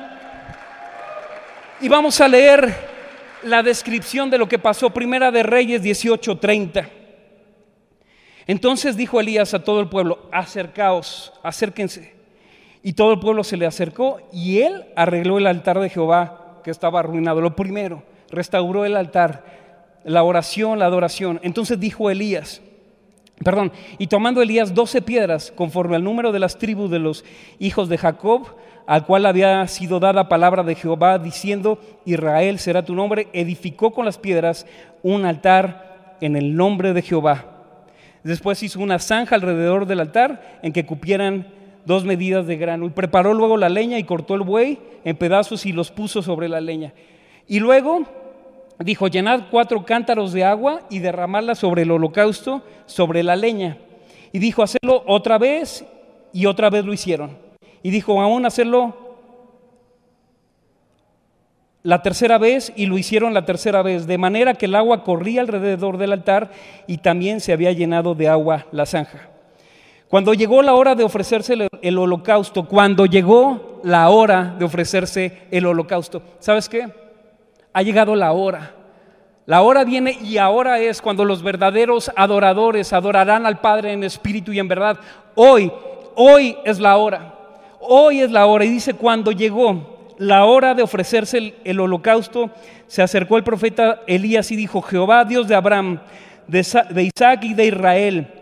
Y 1.81 1.89
vamos 1.89 2.21
a 2.21 2.29
leer 2.29 2.73
la 3.43 3.63
descripción 3.63 4.31
de 4.31 4.39
lo 4.39 4.49
que 4.49 4.59
pasó 4.59 4.91
Primera 4.91 5.31
de 5.31 5.43
Reyes 5.43 5.83
18:30. 5.83 6.89
Entonces 8.47 8.97
dijo 8.97 9.21
Elías 9.21 9.55
a 9.55 9.63
todo 9.63 9.81
el 9.81 9.89
pueblo, 9.89 10.29
acercaos, 10.33 11.33
acérquense. 11.43 12.22
Y 12.83 12.95
todo 12.95 13.13
el 13.13 13.21
pueblo 13.21 13.45
se 13.45 13.57
le 13.57 13.67
acercó 13.67 14.21
y 14.33 14.61
él 14.61 14.87
arregló 14.97 15.39
el 15.39 15.47
altar 15.47 15.79
de 15.79 15.89
Jehová 15.89 16.61
que 16.65 16.71
estaba 16.71 17.01
arruinado. 17.01 17.41
Lo 17.41 17.55
primero, 17.55 18.03
restauró 18.31 18.85
el 18.85 18.97
altar, 18.97 19.45
la 20.05 20.25
oración, 20.25 20.79
la 20.79 20.87
adoración. 20.87 21.39
Entonces 21.43 21.79
dijo 21.79 22.11
Elías, 22.11 22.61
perdón, 23.45 23.73
y 23.99 24.09
tomando 24.09 24.43
Elías 24.43 24.75
doce 24.75 25.01
piedras 25.01 25.53
conforme 25.55 25.97
al 25.97 26.05
número 26.05 26.33
de 26.33 26.41
las 26.41 26.59
tribus 26.59 26.91
de 26.91 26.99
los 26.99 27.25
hijos 27.59 27.89
de 27.89 27.99
Jacob, 27.99 28.57
al 28.87 29.07
cual 29.07 29.27
había 29.27 29.67
sido 29.69 30.01
dada 30.01 30.29
palabra 30.29 30.65
de 30.65 30.75
Jehová 30.75 31.19
diciendo, 31.19 31.79
Israel 32.05 32.59
será 32.59 32.85
tu 32.85 32.95
nombre, 32.95 33.29
edificó 33.33 33.93
con 33.93 34.05
las 34.05 34.19
piedras 34.19 34.67
un 35.05 35.25
altar 35.25 36.17
en 36.21 36.37
el 36.37 36.57
nombre 36.57 36.93
de 36.93 37.03
Jehová. 37.03 37.47
Después 38.25 38.63
hizo 38.63 38.81
una 38.81 38.99
zanja 38.99 39.35
alrededor 39.35 39.87
del 39.87 40.01
altar 40.01 40.59
en 40.63 40.73
que 40.73 40.87
cupieran 40.87 41.47
dos 41.85 42.05
medidas 42.05 42.47
de 42.47 42.57
grano. 42.57 42.87
Y 42.87 42.91
preparó 42.91 43.35
luego 43.35 43.57
la 43.57 43.69
leña 43.69 43.99
y 43.99 44.05
cortó 44.05 44.35
el 44.35 44.43
buey 44.43 44.79
en 45.05 45.17
pedazos 45.17 45.67
y 45.67 45.73
los 45.73 45.91
puso 45.91 46.23
sobre 46.23 46.49
la 46.49 46.61
leña. 46.61 46.93
Y 47.49 47.61
luego 47.61 48.03
dijo, 48.79 49.09
llenad 49.09 49.45
cuatro 49.51 49.85
cántaros 49.85 50.33
de 50.33 50.45
agua 50.45 50.83
y 50.91 50.99
derramadla 50.99 51.55
sobre 51.55 51.83
el 51.83 51.91
holocausto, 51.91 52.63
sobre 52.87 53.23
la 53.23 53.37
leña. 53.37 53.79
Y 54.33 54.39
dijo, 54.39 54.63
hacerlo 54.63 55.03
otra 55.07 55.39
vez 55.39 55.85
y 56.33 56.47
otra 56.47 56.71
vez 56.71 56.85
lo 56.85 56.93
hicieron. 56.93 57.37
Y 57.83 57.91
dijo, 57.91 58.21
aún 58.21 58.47
hacerlo 58.47 59.03
la 61.83 62.01
tercera 62.03 62.39
vez 62.39 62.73
y 62.77 62.87
lo 62.87 62.97
hicieron 62.97 63.35
la 63.35 63.45
tercera 63.45 63.83
vez, 63.83 64.07
de 64.07 64.19
manera 64.19 64.55
que 64.55 64.67
el 64.67 64.75
agua 64.77 65.03
corría 65.03 65.41
alrededor 65.41 65.99
del 65.99 66.13
altar 66.13 66.53
y 66.87 66.99
también 66.99 67.41
se 67.41 67.53
había 67.53 67.73
llenado 67.73 68.15
de 68.15 68.29
agua 68.29 68.67
la 68.71 68.87
zanja. 68.87 69.32
Cuando 70.13 70.35
llegó 70.35 70.61
la 70.61 70.75
hora 70.75 70.95
de 70.95 71.05
ofrecerse 71.05 71.57
el, 71.81 71.97
holocausto, 71.99 72.67
cuando 72.67 73.07
llegó 73.07 73.81
la 73.83 74.11
hora 74.11 74.55
de 74.59 74.67
ofrecerse 74.67 75.39
el 75.51 75.65
holocausto, 75.65 76.21
¿sabes 76.39 76.69
qué? 76.69 76.87
Ha 77.73 77.81
llegado 77.81 78.15
la 78.15 78.33
hora. 78.33 78.75
La 79.47 79.63
hora 79.63 79.85
viene 79.85 80.19
y 80.23 80.37
ahora 80.37 80.79
es 80.81 81.01
cuando 81.01 81.25
los 81.25 81.43
verdaderos 81.43 82.13
adoradores 82.15 82.93
adorarán 82.93 83.47
al 83.47 83.63
Padre 83.63 83.95
en 83.95 84.05
espíritu 84.05 84.53
y 84.53 84.59
en 84.59 84.69
verdad. 84.69 84.99
Hoy, 85.35 85.73
hoy 86.15 86.59
es 86.67 86.79
la 86.79 86.99
hora. 86.99 87.35
Hoy 87.81 88.21
es 88.21 88.31
la 88.31 88.45
hora. 88.45 88.67
Y 88.67 88.69
dice, 88.69 88.93
cuando 88.93 89.33
llegó 89.33 90.11
la 90.19 90.45
hora 90.45 90.75
de 90.75 90.83
ofrecerse 90.83 91.55
el, 91.65 91.81
holocausto, 91.81 92.51
se 92.87 93.01
acercó 93.01 93.39
el 93.39 93.45
profeta 93.45 94.03
Elías 94.07 94.51
y 94.51 94.57
dijo, 94.57 94.83
Jehová, 94.83 95.25
Dios 95.25 95.49
de 95.49 95.55
Abraham, 95.55 96.01
de 96.49 97.03
Isaac 97.03 97.45
y 97.45 97.55
de 97.55 97.65
Israel, 97.65 98.42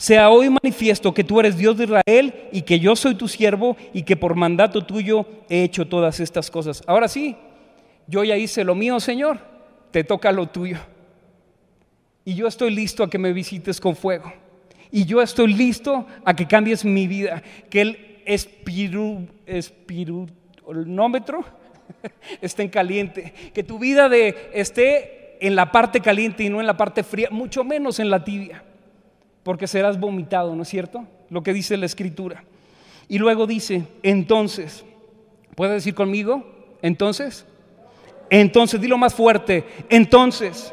sea 0.00 0.30
hoy 0.30 0.48
manifiesto 0.48 1.12
que 1.12 1.22
tú 1.24 1.40
eres 1.40 1.58
Dios 1.58 1.76
de 1.76 1.84
Israel 1.84 2.34
y 2.52 2.62
que 2.62 2.80
yo 2.80 2.96
soy 2.96 3.16
tu 3.16 3.28
siervo 3.28 3.76
y 3.92 4.02
que 4.02 4.16
por 4.16 4.34
mandato 4.34 4.86
tuyo 4.86 5.26
he 5.50 5.62
hecho 5.62 5.86
todas 5.86 6.20
estas 6.20 6.50
cosas. 6.50 6.82
Ahora 6.86 7.06
sí, 7.06 7.36
yo 8.06 8.24
ya 8.24 8.34
hice 8.38 8.64
lo 8.64 8.74
mío, 8.74 8.98
Señor, 8.98 9.40
te 9.90 10.02
toca 10.02 10.32
lo 10.32 10.46
tuyo. 10.46 10.78
Y 12.24 12.34
yo 12.34 12.46
estoy 12.46 12.70
listo 12.70 13.04
a 13.04 13.10
que 13.10 13.18
me 13.18 13.34
visites 13.34 13.78
con 13.78 13.94
fuego. 13.94 14.32
Y 14.90 15.04
yo 15.04 15.20
estoy 15.20 15.52
listo 15.52 16.06
a 16.24 16.34
que 16.34 16.48
cambies 16.48 16.82
mi 16.82 17.06
vida. 17.06 17.42
Que 17.68 17.82
el 17.82 18.22
espiru, 18.24 19.28
esté 22.40 22.62
en 22.62 22.68
caliente. 22.70 23.34
Que 23.52 23.62
tu 23.62 23.78
vida 23.78 24.08
de, 24.08 24.48
esté 24.54 25.36
en 25.46 25.54
la 25.54 25.70
parte 25.70 26.00
caliente 26.00 26.42
y 26.42 26.48
no 26.48 26.58
en 26.58 26.66
la 26.66 26.78
parte 26.78 27.02
fría, 27.02 27.28
mucho 27.30 27.64
menos 27.64 28.00
en 28.00 28.08
la 28.08 28.24
tibia 28.24 28.64
porque 29.42 29.66
serás 29.66 29.98
vomitado, 29.98 30.54
¿no 30.54 30.62
es 30.62 30.68
cierto? 30.68 31.06
Lo 31.28 31.42
que 31.42 31.52
dice 31.52 31.76
la 31.76 31.86
escritura. 31.86 32.44
Y 33.08 33.18
luego 33.18 33.46
dice, 33.46 33.84
entonces, 34.02 34.84
¿puede 35.54 35.74
decir 35.74 35.94
conmigo? 35.94 36.44
Entonces, 36.82 37.46
entonces, 38.30 38.80
dilo 38.80 38.96
más 38.96 39.14
fuerte, 39.14 39.64
entonces, 39.88 40.72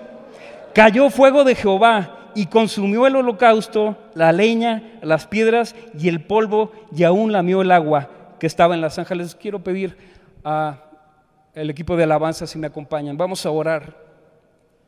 cayó 0.73 1.09
fuego 1.09 1.43
de 1.43 1.55
Jehová 1.55 2.31
y 2.35 2.45
consumió 2.45 3.07
el 3.07 3.15
holocausto, 3.15 3.97
la 4.13 4.31
leña, 4.31 4.99
las 5.01 5.25
piedras 5.25 5.75
y 5.99 6.07
el 6.07 6.21
polvo 6.21 6.71
y 6.95 7.03
aún 7.03 7.31
lamió 7.31 7.63
el 7.63 7.71
agua 7.71 8.11
que 8.39 8.45
estaba 8.45 8.75
en 8.75 8.81
las 8.81 8.99
ángeles. 8.99 9.33
Quiero 9.33 9.63
pedir 9.63 9.97
a 10.43 10.83
el 11.55 11.71
equipo 11.71 11.97
de 11.97 12.03
alabanza 12.03 12.45
si 12.45 12.59
me 12.59 12.67
acompañan. 12.67 13.17
Vamos 13.17 13.43
a 13.43 13.49
orar. 13.49 13.97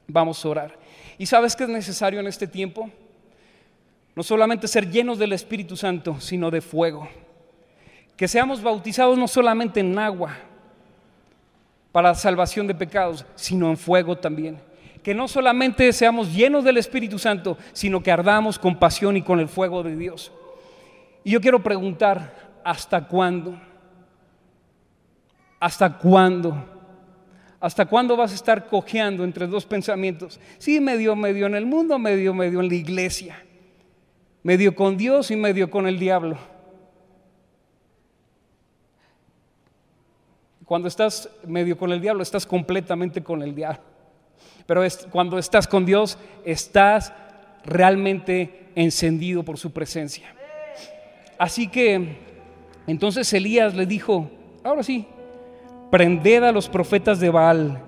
Vamos 0.08 0.46
a 0.46 0.50
orar. 0.50 0.78
¿Y 1.18 1.26
sabes 1.26 1.56
qué 1.56 1.64
es 1.64 1.70
necesario 1.70 2.20
en 2.20 2.28
este 2.28 2.46
tiempo? 2.46 2.92
No 4.20 4.24
solamente 4.24 4.68
ser 4.68 4.92
llenos 4.92 5.18
del 5.18 5.32
Espíritu 5.32 5.78
Santo, 5.78 6.20
sino 6.20 6.52
de 6.52 6.60
fuego. 6.60 7.08
Que 8.18 8.28
seamos 8.28 8.62
bautizados 8.62 9.18
no 9.18 9.30
solamente 9.30 9.80
en 9.80 9.98
agua 9.98 10.36
para 11.94 12.14
salvación 12.14 12.68
de 12.68 12.76
pecados, 12.76 13.26
sino 13.36 13.70
en 13.70 13.78
fuego 13.78 14.18
también. 14.18 14.60
Que 15.04 15.16
no 15.16 15.30
solamente 15.30 15.94
seamos 15.94 16.34
llenos 16.34 16.66
del 16.66 16.76
Espíritu 16.76 17.18
Santo, 17.18 17.58
sino 17.72 18.04
que 18.04 18.12
ardamos 18.12 18.60
con 18.60 18.78
pasión 18.78 19.16
y 19.16 19.22
con 19.22 19.40
el 19.40 19.48
fuego 19.48 19.84
de 19.84 19.96
Dios. 19.96 20.34
Y 21.24 21.32
yo 21.32 21.40
quiero 21.40 21.64
preguntar, 21.64 22.60
¿hasta 22.66 23.08
cuándo? 23.08 23.58
¿Hasta 25.62 25.98
cuándo? 25.98 26.62
¿Hasta 27.62 27.86
cuándo 27.86 28.18
vas 28.18 28.34
a 28.34 28.36
estar 28.36 28.68
cojeando 28.68 29.24
entre 29.24 29.48
dos 29.48 29.66
pensamientos? 29.66 30.42
Sí, 30.58 30.82
medio, 30.82 31.16
medio 31.16 31.46
en 31.46 31.56
el 31.56 31.66
mundo, 31.66 31.98
medio, 31.98 32.34
medio 32.34 32.60
en 32.60 32.68
la 32.68 32.76
iglesia 32.76 33.46
medio 34.50 34.74
con 34.74 34.98
Dios 34.98 35.30
y 35.30 35.36
medio 35.36 35.70
con 35.70 35.86
el 35.86 36.00
diablo. 36.00 36.36
Cuando 40.66 40.88
estás 40.88 41.30
medio 41.46 41.78
con 41.78 41.92
el 41.92 42.02
diablo, 42.02 42.24
estás 42.24 42.48
completamente 42.48 43.22
con 43.22 43.44
el 43.44 43.54
diablo. 43.54 43.84
Pero 44.66 44.82
cuando 45.12 45.38
estás 45.38 45.68
con 45.68 45.86
Dios, 45.86 46.18
estás 46.44 47.14
realmente 47.64 48.72
encendido 48.74 49.44
por 49.44 49.60
su 49.60 49.70
presencia. 49.70 50.34
Así 51.38 51.68
que 51.68 52.18
entonces 52.88 53.32
Elías 53.32 53.76
le 53.76 53.86
dijo, 53.86 54.32
ahora 54.64 54.82
sí, 54.82 55.06
prended 55.92 56.42
a 56.42 56.52
los 56.52 56.70
profetas 56.70 57.20
de 57.20 57.30
Baal 57.30 57.84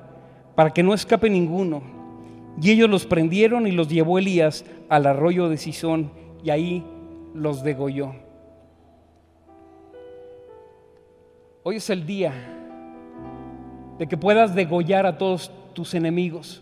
para 0.53 0.69
que 0.69 0.83
no 0.83 0.93
escape 0.93 1.27
ninguno. 1.27 1.81
Y 2.61 2.69
ellos 2.69 2.87
los 2.87 3.07
prendieron 3.07 3.65
y 3.65 3.71
los 3.71 3.87
llevó 3.87 4.19
Elías 4.19 4.63
al 4.89 5.07
arroyo 5.07 5.49
de 5.49 5.57
Sison 5.57 6.20
y 6.43 6.49
ahí 6.49 6.83
los 7.33 7.63
degolló. 7.63 8.13
Hoy 11.63 11.75
es 11.75 11.89
el 11.89 12.05
día 12.05 12.33
de 13.99 14.07
que 14.07 14.17
puedas 14.17 14.55
degollar 14.55 15.05
a 15.05 15.17
todos 15.17 15.51
tus 15.73 15.93
enemigos. 15.93 16.61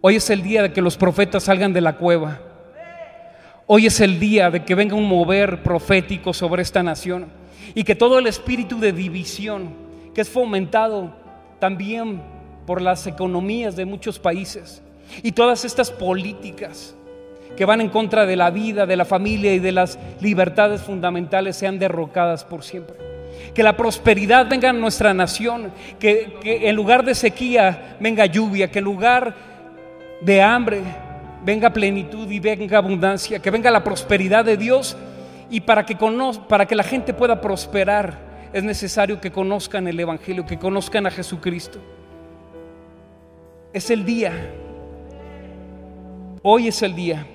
Hoy 0.00 0.16
es 0.16 0.30
el 0.30 0.42
día 0.42 0.62
de 0.62 0.72
que 0.72 0.80
los 0.80 0.96
profetas 0.96 1.44
salgan 1.44 1.72
de 1.72 1.80
la 1.80 1.96
cueva. 1.98 2.40
Hoy 3.66 3.86
es 3.86 4.00
el 4.00 4.18
día 4.18 4.50
de 4.50 4.64
que 4.64 4.74
venga 4.74 4.94
un 4.94 5.08
mover 5.08 5.62
profético 5.62 6.32
sobre 6.32 6.62
esta 6.62 6.82
nación 6.82 7.26
y 7.74 7.84
que 7.84 7.94
todo 7.94 8.18
el 8.18 8.26
espíritu 8.26 8.78
de 8.78 8.92
división 8.92 9.74
que 10.14 10.20
es 10.20 10.30
fomentado 10.30 11.12
también 11.58 12.22
por 12.64 12.80
las 12.80 13.06
economías 13.06 13.76
de 13.76 13.84
muchos 13.84 14.18
países 14.18 14.82
y 15.22 15.32
todas 15.32 15.64
estas 15.64 15.90
políticas 15.90 16.94
que 17.56 17.64
van 17.64 17.80
en 17.80 17.88
contra 17.88 18.26
de 18.26 18.36
la 18.36 18.50
vida, 18.50 18.86
de 18.86 18.96
la 18.96 19.04
familia 19.04 19.54
y 19.54 19.58
de 19.58 19.72
las 19.72 19.98
libertades 20.20 20.82
fundamentales 20.82 21.56
sean 21.56 21.78
derrocadas 21.78 22.44
por 22.44 22.62
siempre. 22.62 22.96
Que 23.54 23.62
la 23.62 23.76
prosperidad 23.76 24.48
venga 24.48 24.70
a 24.70 24.72
nuestra 24.72 25.14
nación, 25.14 25.72
que, 25.98 26.38
en 26.44 26.76
lugar 26.76 27.04
de 27.04 27.14
sequía 27.14 27.96
venga 27.98 28.26
lluvia, 28.26 28.70
que 28.70 28.78
en 28.78 28.84
lugar 28.84 29.34
de 30.20 30.42
hambre 30.42 30.80
venga 31.44 31.70
plenitud 31.70 32.30
y 32.30 32.40
venga 32.40 32.78
abundancia, 32.78 33.38
que 33.38 33.50
venga 33.50 33.70
la 33.70 33.82
prosperidad 33.82 34.44
de 34.44 34.56
Dios 34.56 34.96
y 35.48 35.60
para 35.60 35.86
que, 35.86 35.96
para 36.48 36.66
que 36.66 36.74
la 36.74 36.82
gente 36.82 37.14
pueda 37.14 37.40
prosperar 37.40 38.26
es 38.52 38.62
necesario 38.64 39.20
que 39.20 39.30
conozcan 39.30 39.86
el 39.88 39.98
Evangelio, 39.98 40.44
que 40.46 40.58
conozcan 40.58 41.06
a 41.06 41.10
Jesucristo. 41.10 41.78
Es 43.72 43.90
el 43.90 44.04
día, 44.04 44.32
hoy 46.48 46.68
es 46.68 46.80
el 46.82 46.94
día 46.94 47.26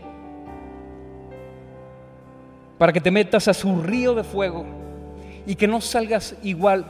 para 2.78 2.94
que 2.94 3.02
te 3.02 3.12
metas 3.12 3.46
a 3.50 3.54
su 3.54 3.82
río 3.82 4.16
de 4.16 4.24
fuego 4.24 4.66
y 5.46 5.54
que 5.56 5.68
no 5.68 5.82
salgas 5.82 6.34
igual. 6.44 6.86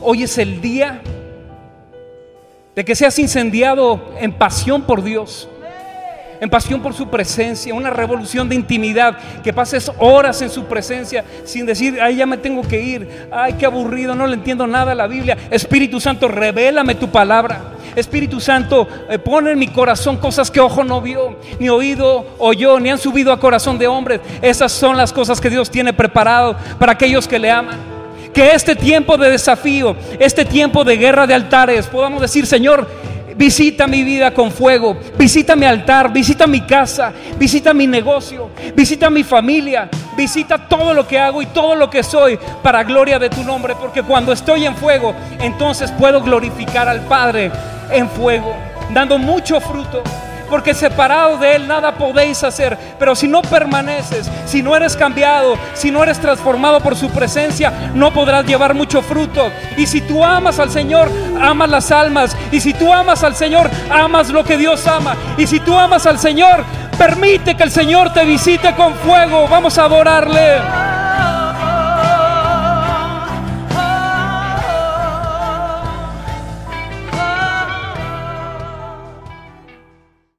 Hoy 0.00 0.22
es 0.22 0.38
el 0.38 0.62
día 0.62 1.02
de 2.74 2.84
que 2.86 2.94
seas 2.94 3.18
incendiado 3.18 4.14
en 4.18 4.32
pasión 4.32 4.84
por 4.84 5.02
Dios, 5.02 5.46
en 6.40 6.48
pasión 6.48 6.80
por 6.80 6.94
su 6.94 7.10
presencia, 7.10 7.74
una 7.74 7.90
revolución 7.90 8.48
de 8.48 8.54
intimidad, 8.54 9.18
que 9.42 9.52
pases 9.52 9.92
horas 9.98 10.40
en 10.40 10.48
su 10.48 10.64
presencia 10.64 11.22
sin 11.44 11.66
decir, 11.66 11.98
ay, 12.00 12.16
ya 12.16 12.24
me 12.24 12.38
tengo 12.38 12.62
que 12.62 12.80
ir, 12.80 13.28
ay, 13.30 13.52
qué 13.58 13.66
aburrido, 13.66 14.14
no 14.14 14.26
le 14.26 14.34
entiendo 14.34 14.66
nada 14.66 14.92
a 14.92 14.94
la 14.94 15.06
Biblia. 15.06 15.36
Espíritu 15.50 16.00
Santo, 16.00 16.28
revélame 16.28 16.94
tu 16.94 17.10
palabra. 17.10 17.75
Espíritu 17.96 18.40
Santo, 18.40 18.86
eh, 19.08 19.18
pone 19.18 19.52
en 19.52 19.58
mi 19.58 19.68
corazón 19.68 20.18
cosas 20.18 20.50
que 20.50 20.60
ojo 20.60 20.84
no 20.84 21.00
vio, 21.00 21.38
ni 21.58 21.68
oído 21.68 22.26
oyó, 22.38 22.78
ni 22.78 22.90
han 22.90 22.98
subido 22.98 23.32
a 23.32 23.40
corazón 23.40 23.78
de 23.78 23.86
hombres. 23.86 24.20
Esas 24.42 24.70
son 24.70 24.96
las 24.96 25.12
cosas 25.12 25.40
que 25.40 25.50
Dios 25.50 25.70
tiene 25.70 25.92
preparado 25.92 26.56
para 26.78 26.92
aquellos 26.92 27.26
que 27.26 27.38
le 27.38 27.50
aman. 27.50 27.78
Que 28.34 28.52
este 28.52 28.76
tiempo 28.76 29.16
de 29.16 29.30
desafío, 29.30 29.96
este 30.18 30.44
tiempo 30.44 30.84
de 30.84 30.98
guerra 30.98 31.26
de 31.26 31.32
altares, 31.32 31.86
podamos 31.86 32.20
decir, 32.20 32.46
Señor, 32.46 32.86
visita 33.36 33.86
mi 33.86 34.02
vida 34.02 34.32
con 34.32 34.50
fuego, 34.50 34.96
visita 35.16 35.54
mi 35.54 35.66
altar, 35.66 36.12
visita 36.12 36.46
mi 36.46 36.62
casa, 36.62 37.12
visita 37.38 37.74
mi 37.74 37.86
negocio, 37.86 38.50
visita 38.74 39.10
mi 39.10 39.22
familia, 39.22 39.88
visita 40.16 40.58
todo 40.66 40.94
lo 40.94 41.06
que 41.06 41.18
hago 41.18 41.42
y 41.42 41.46
todo 41.46 41.74
lo 41.74 41.90
que 41.90 42.02
soy 42.02 42.38
para 42.62 42.82
gloria 42.84 43.18
de 43.18 43.28
tu 43.28 43.44
nombre, 43.44 43.74
porque 43.78 44.02
cuando 44.02 44.32
estoy 44.32 44.64
en 44.64 44.74
fuego, 44.74 45.14
entonces 45.40 45.92
puedo 45.92 46.22
glorificar 46.22 46.88
al 46.88 47.00
Padre 47.02 47.50
en 47.90 48.08
fuego, 48.08 48.54
dando 48.92 49.18
mucho 49.18 49.60
fruto. 49.60 50.02
Porque 50.48 50.74
separado 50.74 51.38
de 51.38 51.56
Él 51.56 51.68
nada 51.68 51.92
podéis 51.94 52.42
hacer. 52.44 52.76
Pero 52.98 53.14
si 53.14 53.28
no 53.28 53.42
permaneces, 53.42 54.30
si 54.46 54.62
no 54.62 54.76
eres 54.76 54.96
cambiado, 54.96 55.56
si 55.74 55.90
no 55.90 56.02
eres 56.02 56.18
transformado 56.18 56.80
por 56.80 56.96
su 56.96 57.10
presencia, 57.10 57.90
no 57.94 58.12
podrás 58.12 58.46
llevar 58.46 58.74
mucho 58.74 59.02
fruto. 59.02 59.50
Y 59.76 59.86
si 59.86 60.00
tú 60.00 60.24
amas 60.24 60.58
al 60.58 60.70
Señor, 60.70 61.10
amas 61.40 61.70
las 61.70 61.90
almas. 61.90 62.36
Y 62.52 62.60
si 62.60 62.74
tú 62.74 62.92
amas 62.92 63.22
al 63.22 63.34
Señor, 63.34 63.70
amas 63.90 64.30
lo 64.30 64.44
que 64.44 64.56
Dios 64.56 64.86
ama. 64.86 65.16
Y 65.36 65.46
si 65.46 65.60
tú 65.60 65.76
amas 65.76 66.06
al 66.06 66.18
Señor, 66.18 66.64
permite 66.98 67.56
que 67.56 67.62
el 67.62 67.70
Señor 67.70 68.12
te 68.12 68.24
visite 68.24 68.74
con 68.74 68.94
fuego. 68.94 69.46
Vamos 69.48 69.78
a 69.78 69.84
adorarle. 69.84 71.05